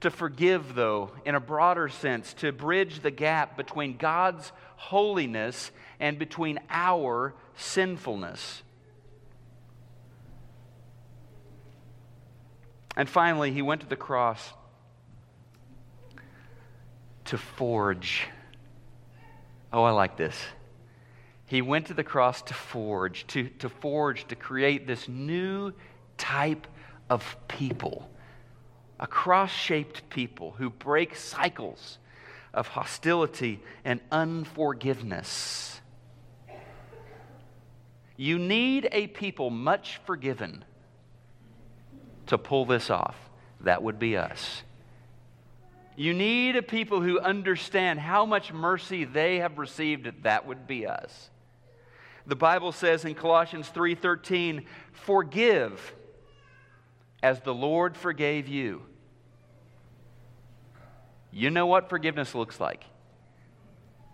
To 0.00 0.10
forgive, 0.10 0.74
though, 0.74 1.10
in 1.26 1.34
a 1.34 1.40
broader 1.40 1.88
sense, 1.88 2.32
to 2.34 2.52
bridge 2.52 3.00
the 3.00 3.10
gap 3.10 3.56
between 3.56 3.96
God's 3.96 4.52
holiness 4.76 5.70
and 5.98 6.18
between 6.18 6.58
our 6.70 7.34
sinfulness. 7.56 8.62
And 12.96 13.08
finally, 13.08 13.52
he 13.52 13.62
went 13.62 13.82
to 13.82 13.86
the 13.86 13.96
cross 13.96 14.52
to 17.26 17.38
forge. 17.38 18.26
Oh, 19.72 19.84
I 19.84 19.90
like 19.90 20.16
this. 20.16 20.36
He 21.46 21.62
went 21.62 21.86
to 21.86 21.94
the 21.94 22.04
cross 22.04 22.42
to 22.42 22.54
forge, 22.54 23.26
to, 23.28 23.48
to 23.60 23.68
forge, 23.68 24.26
to 24.28 24.36
create 24.36 24.86
this 24.86 25.08
new 25.08 25.72
type 26.16 26.66
of 27.08 27.36
people 27.48 28.10
a 29.00 29.06
cross 29.06 29.50
shaped 29.50 30.08
people 30.10 30.52
who 30.58 30.68
break 30.68 31.16
cycles 31.16 31.98
of 32.52 32.68
hostility 32.68 33.60
and 33.82 33.98
unforgiveness. 34.12 35.80
You 38.18 38.38
need 38.38 38.90
a 38.92 39.06
people 39.06 39.48
much 39.48 39.98
forgiven 40.04 40.66
to 42.30 42.38
pull 42.38 42.64
this 42.64 42.90
off. 42.90 43.16
That 43.60 43.82
would 43.82 43.98
be 43.98 44.16
us. 44.16 44.62
You 45.96 46.14
need 46.14 46.56
a 46.56 46.62
people 46.62 47.02
who 47.02 47.20
understand 47.20 48.00
how 48.00 48.24
much 48.24 48.52
mercy 48.52 49.04
they 49.04 49.40
have 49.40 49.58
received. 49.58 50.22
That 50.22 50.46
would 50.46 50.66
be 50.66 50.86
us. 50.86 51.28
The 52.26 52.36
Bible 52.36 52.72
says 52.72 53.04
in 53.04 53.14
Colossians 53.14 53.68
3:13, 53.68 54.66
"Forgive 54.92 55.94
as 57.22 57.40
the 57.40 57.54
Lord 57.54 57.96
forgave 57.96 58.48
you." 58.48 58.86
You 61.30 61.50
know 61.50 61.66
what 61.66 61.88
forgiveness 61.88 62.34
looks 62.34 62.58
like. 62.60 62.84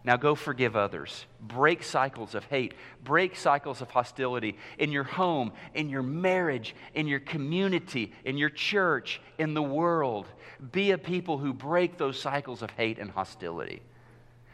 Now 0.07 0.17
go 0.17 0.37
forgive 0.37 0.77
others. 0.77 1.27
Break 1.41 1.83
cycles 1.83 2.37
of 2.37 2.45
hate. 2.45 2.75
Break 3.03 3.35
cycles 3.35 3.83
of 3.83 3.91
hostility 3.91 4.57
in 4.79 4.93
your 4.93 5.03
home, 5.03 5.51
in 5.75 5.91
your 5.91 6.05
marriage, 6.05 6.77
in 6.95 7.09
your 7.09 7.19
community, 7.19 8.13
in 8.25 8.39
your 8.39 8.49
church, 8.49 9.21
in 9.37 9.53
the 9.53 9.63
world. 9.63 10.29
Be 10.71 10.93
a 10.93 10.99
people 10.99 11.39
who 11.39 11.53
break 11.53 11.99
those 11.99 12.21
cycles 12.21 12.63
of 12.63 12.71
hate 12.71 13.01
and 13.01 13.11
hostility. 13.11 13.83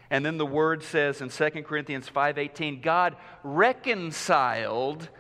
And 0.09 0.25
then 0.25 0.39
the 0.39 0.47
word 0.47 0.83
says 0.83 1.21
in 1.21 1.29
2 1.29 1.65
Corinthians 1.65 2.09
5:18, 2.09 2.81
God 2.81 3.15
reconciled 3.45 5.11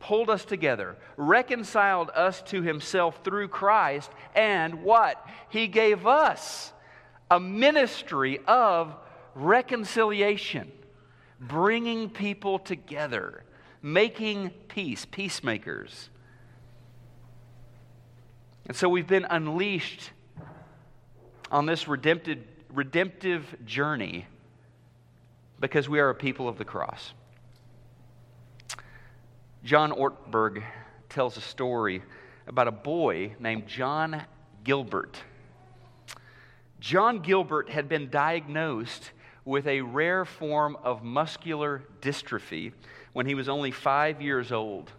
pulled 0.00 0.30
us 0.30 0.44
together, 0.44 0.96
reconciled 1.16 2.10
us 2.10 2.40
to 2.42 2.62
himself 2.62 3.24
through 3.24 3.48
Christ, 3.48 4.10
and 4.34 4.84
what? 4.84 5.26
He 5.48 5.66
gave 5.66 6.06
us 6.06 6.72
a 7.30 7.40
ministry 7.40 8.38
of 8.46 8.94
reconciliation, 9.38 10.70
bringing 11.40 12.10
people 12.10 12.58
together, 12.58 13.44
making 13.82 14.50
peace, 14.68 15.04
peacemakers. 15.04 16.10
And 18.66 18.76
so 18.76 18.88
we've 18.88 19.06
been 19.06 19.26
unleashed 19.28 20.10
on 21.50 21.66
this 21.66 21.88
redemptive, 21.88 22.40
redemptive 22.72 23.64
journey 23.64 24.26
because 25.60 25.88
we 25.88 26.00
are 26.00 26.10
a 26.10 26.14
people 26.14 26.48
of 26.48 26.58
the 26.58 26.64
cross. 26.64 27.12
John 29.64 29.90
Ortberg 29.90 30.62
tells 31.08 31.36
a 31.36 31.40
story 31.40 32.02
about 32.46 32.68
a 32.68 32.72
boy 32.72 33.34
named 33.40 33.66
John 33.66 34.22
Gilbert. 34.64 35.18
John 36.80 37.20
Gilbert 37.20 37.70
had 37.70 37.88
been 37.88 38.08
diagnosed 38.08 39.10
with 39.48 39.66
a 39.66 39.80
rare 39.80 40.26
form 40.26 40.76
of 40.84 41.02
muscular 41.02 41.82
dystrophy 42.02 42.70
when 43.14 43.24
he 43.24 43.34
was 43.34 43.48
only 43.48 43.70
five 43.70 44.20
years 44.20 44.52
old. 44.52 44.92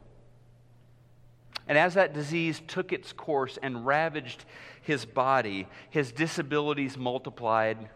And 1.67 1.77
as 1.77 1.93
that 1.93 2.15
disease 2.15 2.59
took 2.67 2.91
its 2.91 3.13
course 3.13 3.59
and 3.61 3.85
ravaged 3.85 4.43
his 4.81 5.05
body, 5.05 5.67
his 5.91 6.11
disabilities 6.11 6.97
multiplied. 6.97 7.89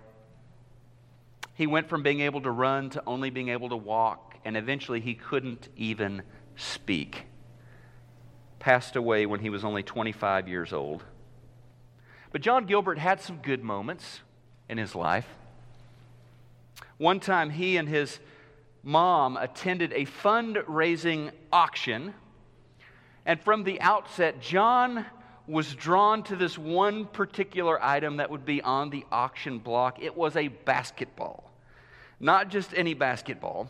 He 1.56 1.66
went 1.66 1.90
from 1.90 2.04
being 2.04 2.20
able 2.20 2.42
to 2.42 2.52
run 2.52 2.92
to 2.92 3.04
only 3.08 3.32
being 3.32 3.50
able 3.50 3.70
to 3.70 3.76
walk, 3.76 4.36
and 4.46 4.56
eventually 4.56 5.00
he 5.00 5.16
couldn't 5.16 5.70
even 5.76 6.22
speak. 6.56 7.26
Passed 8.60 8.96
away 8.96 9.26
when 9.26 9.40
he 9.40 9.50
was 9.50 9.66
only 9.66 9.82
25 9.82 10.48
years 10.48 10.72
old. 10.72 11.04
But 12.32 12.42
John 12.42 12.68
Gilbert 12.68 13.00
had 13.00 13.22
some 13.22 13.38
good 13.38 13.64
moments 13.64 14.20
in 14.70 14.78
his 14.78 14.94
life. 14.94 15.28
One 16.98 17.20
time, 17.20 17.50
he 17.50 17.78
and 17.78 17.88
his 17.88 18.20
mom 18.84 19.38
attended 19.38 19.94
a 19.94 20.06
fundraising 20.06 21.32
auction. 21.52 22.14
And 23.26 23.42
from 23.42 23.64
the 23.64 23.80
outset, 23.82 24.42
John 24.42 25.06
was 25.48 25.74
drawn 25.76 26.24
to 26.24 26.36
this 26.36 26.58
one 26.58 27.06
particular 27.06 27.84
item 27.84 28.18
that 28.18 28.30
would 28.30 28.46
be 28.46 28.62
on 28.62 28.90
the 28.90 29.06
auction 29.12 29.60
block. 29.60 30.02
It 30.02 30.16
was 30.16 30.36
a 30.36 30.48
basketball. 30.48 31.52
Not 32.20 32.50
just 32.50 32.74
any 32.76 32.94
basketball, 32.94 33.70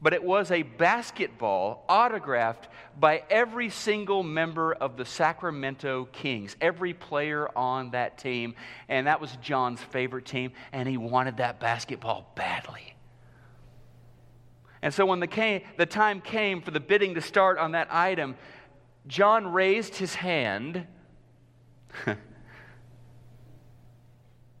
but 0.00 0.12
it 0.12 0.22
was 0.22 0.50
a 0.50 0.62
basketball 0.62 1.84
autographed 1.88 2.68
by 2.98 3.22
every 3.30 3.68
single 3.68 4.22
member 4.22 4.72
of 4.72 4.96
the 4.96 5.04
Sacramento 5.04 6.08
Kings, 6.12 6.56
every 6.60 6.94
player 6.94 7.48
on 7.56 7.90
that 7.90 8.18
team. 8.18 8.54
And 8.88 9.06
that 9.06 9.20
was 9.20 9.36
John's 9.42 9.80
favorite 9.80 10.24
team, 10.24 10.52
and 10.72 10.88
he 10.88 10.96
wanted 10.96 11.38
that 11.38 11.58
basketball 11.58 12.32
badly. 12.36 12.94
And 14.82 14.94
so 14.94 15.04
when 15.04 15.18
the, 15.18 15.26
came, 15.26 15.62
the 15.76 15.86
time 15.86 16.20
came 16.20 16.62
for 16.62 16.70
the 16.70 16.80
bidding 16.80 17.14
to 17.14 17.20
start 17.20 17.58
on 17.58 17.72
that 17.72 17.92
item, 17.92 18.36
John 19.08 19.52
raised 19.52 19.96
his 19.96 20.14
hand 20.14 20.86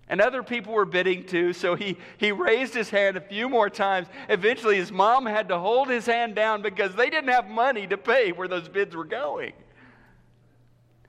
And 0.08 0.20
other 0.20 0.42
people 0.42 0.72
were 0.72 0.86
bidding 0.86 1.24
too, 1.24 1.52
so 1.52 1.74
he, 1.74 1.98
he 2.16 2.32
raised 2.32 2.72
his 2.72 2.88
hand 2.88 3.16
a 3.16 3.20
few 3.20 3.48
more 3.48 3.68
times. 3.68 4.08
Eventually, 4.30 4.76
his 4.76 4.90
mom 4.90 5.26
had 5.26 5.48
to 5.48 5.58
hold 5.58 5.88
his 5.88 6.06
hand 6.06 6.34
down 6.34 6.62
because 6.62 6.94
they 6.94 7.10
didn't 7.10 7.28
have 7.28 7.48
money 7.48 7.86
to 7.86 7.98
pay 7.98 8.32
where 8.32 8.48
those 8.48 8.68
bids 8.68 8.96
were 8.96 9.04
going. 9.04 9.52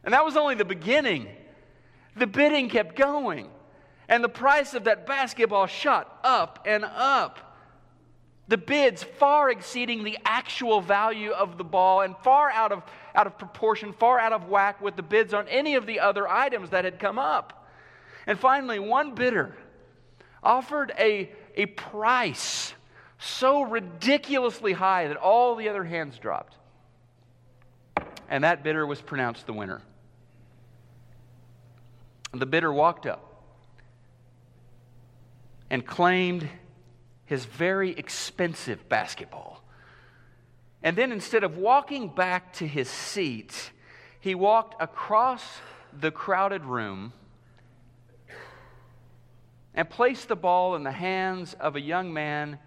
And 0.04 0.14
that 0.14 0.26
was 0.26 0.36
only 0.36 0.56
the 0.56 0.66
beginning. 0.66 1.28
The 2.18 2.28
bidding 2.28 2.70
kept 2.70 2.98
going, 2.98 3.50
and 4.10 4.22
the 4.22 4.30
price 4.30 4.74
of 4.74 4.84
that 4.84 5.06
basketball 5.06 5.68
shot 5.68 6.20
up 6.24 6.66
and 6.66 6.84
up. 6.84 7.50
The 8.50 8.58
bids 8.58 9.04
far 9.04 9.50
exceeding 9.52 10.04
the 10.04 10.18
actual 10.26 10.82
value 10.82 11.32
of 11.32 11.58
the 11.58 11.64
ball 11.64 12.02
and 12.02 12.18
far 12.18 12.50
out 12.50 12.72
of, 12.72 12.84
out 13.14 13.28
of 13.28 13.38
proportion, 13.38 13.94
far 13.94 14.20
out 14.20 14.34
of 14.34 14.50
whack 14.50 14.82
with 14.82 14.96
the 14.96 15.04
bids 15.04 15.34
on 15.34 15.48
any 15.48 15.76
of 15.76 15.86
the 15.86 16.00
other 16.00 16.28
items 16.28 16.72
that 16.72 16.84
had 16.84 17.00
come 17.00 17.20
up. 17.20 17.59
And 18.30 18.38
finally, 18.38 18.78
one 18.78 19.16
bidder 19.16 19.56
offered 20.44 20.94
a, 21.00 21.32
a 21.56 21.66
price 21.66 22.76
so 23.18 23.64
ridiculously 23.64 24.72
high 24.72 25.08
that 25.08 25.18
all 25.18 25.56
the 25.56 25.68
other 25.68 25.84
hands 25.84 26.20
dropped. 26.20 26.56
And 28.30 28.44
that 28.44 28.62
bidder 28.62 28.86
was 28.86 29.02
pronounced 29.02 29.48
the 29.48 29.54
winner. 29.54 29.82
The 32.32 32.46
bidder 32.46 32.72
walked 32.72 33.08
up 33.08 33.42
and 35.72 35.84
claimed 35.84 36.48
his 37.26 37.46
very 37.46 37.98
expensive 37.98 38.88
basketball. 38.88 39.64
And 40.84 40.96
then 40.96 41.12
instead 41.12 41.44
of 41.44 41.58
walking 41.58 42.10
back 42.10 42.54
to 42.54 42.68
his 42.68 42.92
seat, 42.92 43.72
he 44.20 44.36
walked 44.36 44.80
across 44.80 45.44
the 45.92 46.12
crowded 46.12 46.64
room 46.66 47.14
and 49.80 49.90
placed 49.90 50.28
the 50.28 50.36
ball 50.36 50.76
in 50.76 50.84
the 50.84 50.92
hands 50.92 51.54
of 51.54 51.78
a 51.78 51.80
young 51.80 52.12
man 52.12 52.60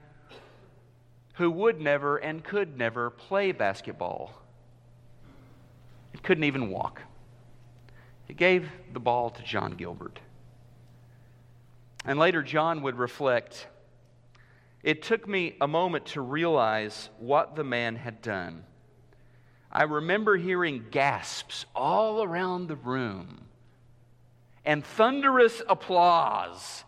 who 1.34 1.50
would 1.50 1.78
never 1.78 2.16
and 2.16 2.42
could 2.42 2.78
never 2.78 3.10
play 3.10 3.52
basketball. 3.52 4.32
He 6.12 6.18
couldn't 6.20 6.44
even 6.44 6.70
walk. 6.70 7.02
He 8.26 8.32
gave 8.32 8.66
the 8.94 8.98
ball 8.98 9.28
to 9.28 9.42
John 9.42 9.72
Gilbert. 9.72 10.20
And 12.06 12.18
later, 12.18 12.42
John 12.42 12.80
would 12.80 12.96
reflect 12.96 13.66
it 14.82 15.02
took 15.02 15.28
me 15.28 15.56
a 15.60 15.68
moment 15.68 16.06
to 16.06 16.22
realize 16.22 17.10
what 17.18 17.56
the 17.56 17.64
man 17.64 17.96
had 17.96 18.22
done. 18.22 18.64
I 19.70 19.82
remember 19.82 20.38
hearing 20.38 20.86
gasps 20.90 21.66
all 21.76 22.22
around 22.22 22.68
the 22.68 22.76
room 22.76 23.48
and 24.64 24.82
thunderous 24.82 25.60
applause 25.68 26.84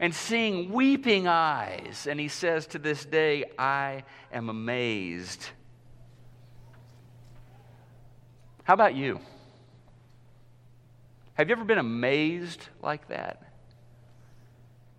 and 0.00 0.14
seeing 0.14 0.72
weeping 0.72 1.26
eyes. 1.26 2.06
And 2.08 2.20
he 2.20 2.28
says 2.28 2.66
to 2.68 2.78
this 2.78 3.04
day, 3.04 3.44
I 3.58 4.04
am 4.32 4.48
amazed. 4.48 5.48
How 8.64 8.74
about 8.74 8.94
you? 8.94 9.20
Have 11.34 11.48
you 11.48 11.54
ever 11.54 11.64
been 11.64 11.78
amazed 11.78 12.68
like 12.82 13.08
that? 13.08 13.42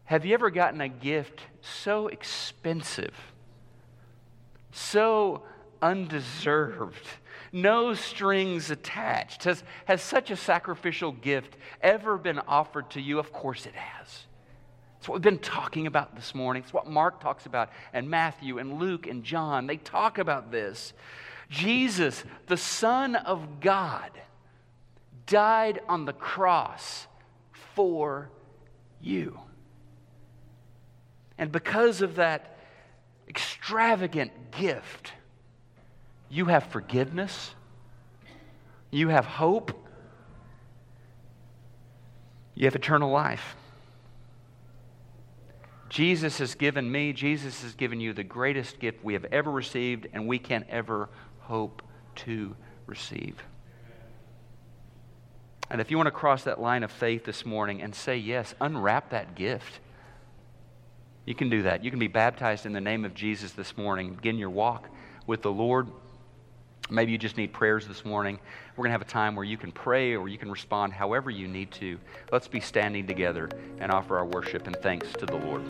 Have 0.06 0.26
you 0.26 0.34
ever 0.34 0.50
gotten 0.50 0.82
a 0.82 0.90
gift 0.90 1.42
so 1.62 2.08
expensive, 2.08 3.14
so 4.72 5.44
undeserved, 5.82 7.06
no 7.52 7.94
strings 7.94 8.72
attached? 8.72 9.44
Has, 9.44 9.64
has 9.86 10.02
such 10.02 10.32
a 10.32 10.36
sacrificial 10.36 11.12
gift 11.12 11.58
ever 11.82 12.18
been 12.18 12.40
offered 12.40 12.90
to 12.92 13.02
you? 13.02 13.20
Of 13.20 13.32
course 13.32 13.68
it 13.68 13.76
has. 13.76 14.24
It's 15.00 15.08
what 15.08 15.16
we've 15.16 15.22
been 15.22 15.40
talking 15.40 15.88
about 15.88 16.16
this 16.16 16.36
morning. 16.36 16.62
It's 16.62 16.74
what 16.74 16.88
Mark 16.88 17.22
talks 17.22 17.46
about, 17.46 17.70
and 17.94 18.10
Matthew, 18.10 18.58
and 18.58 18.80
Luke, 18.80 19.08
and 19.08 19.24
John. 19.24 19.66
They 19.66 19.78
talk 19.78 20.18
about 20.18 20.52
this. 20.52 20.92
Jesus, 21.50 22.26
the 22.48 22.58
Son 22.58 23.16
of 23.16 23.62
God, 23.62 24.12
died 25.26 25.80
on 25.88 26.04
the 26.04 26.12
cross 26.14 27.08
for 27.76 28.30
you. 29.00 29.40
And 31.38 31.50
because 31.50 32.02
of 32.02 32.16
that 32.16 32.58
extravagant 33.30 34.52
gift, 34.52 35.14
you 36.30 36.46
have 36.46 36.66
forgiveness, 36.66 37.56
you 38.92 39.08
have 39.08 39.26
hope, 39.26 39.72
you 42.54 42.66
have 42.66 42.76
eternal 42.76 43.10
life. 43.10 43.56
Jesus 45.90 46.38
has 46.38 46.56
given 46.56 46.92
me, 46.92 47.14
Jesus 47.14 47.64
has 47.64 47.74
given 47.74 48.00
you 48.00 48.14
the 48.14 48.24
greatest 48.24 48.80
gift 48.80 49.04
we 49.04 49.14
have 49.14 49.26
ever 49.26 49.52
received 49.52 50.08
and 50.14 50.28
we 50.28 50.38
can 50.38 50.66
ever 50.70 51.10
hope 51.40 51.82
to 52.16 52.56
receive. 52.86 53.36
And 55.72 55.82
if 55.82 55.92
you 55.92 55.98
want 55.98 56.08
to 56.08 56.12
cross 56.12 56.44
that 56.44 56.60
line 56.60 56.84
of 56.84 56.92
faith 56.92 57.26
this 57.26 57.46
morning 57.46 57.82
and 57.82 57.94
say 57.94 58.18
yes, 58.18 58.56
unwrap 58.62 59.12
that 59.12 59.36
gift. 59.36 59.80
You 61.26 61.36
can 61.36 61.50
do 61.50 61.64
that. 61.64 61.84
You 61.84 61.92
can 61.92 62.00
be 62.00 62.08
baptized 62.08 62.66
in 62.66 62.74
the 62.74 62.82
name 62.82 63.06
of 63.06 63.14
Jesus 63.14 63.52
this 63.52 63.78
morning, 63.78 64.16
begin 64.16 64.38
your 64.38 64.50
walk 64.50 64.90
with 65.28 65.42
the 65.44 65.52
Lord. 65.52 65.88
Maybe 66.90 67.12
you 67.12 67.20
just 67.20 67.38
need 67.38 67.54
prayers 67.54 67.88
this 67.88 68.04
morning. 68.04 68.40
We're 68.80 68.84
going 68.84 68.92
to 68.92 69.00
have 69.00 69.02
a 69.02 69.12
time 69.12 69.36
where 69.36 69.44
you 69.44 69.58
can 69.58 69.74
pray 69.74 70.16
or 70.16 70.30
you 70.30 70.38
can 70.38 70.50
respond 70.50 70.94
however 70.94 71.30
you 71.30 71.50
need 71.50 71.70
to. 71.72 72.00
Let's 72.32 72.48
be 72.48 72.62
standing 72.62 73.06
together 73.06 73.50
and 73.80 73.92
offer 73.92 74.18
our 74.18 74.24
worship 74.24 74.68
and 74.68 74.76
thanks 74.78 75.12
to 75.20 75.26
the 75.26 75.36
Lord. 75.36 75.70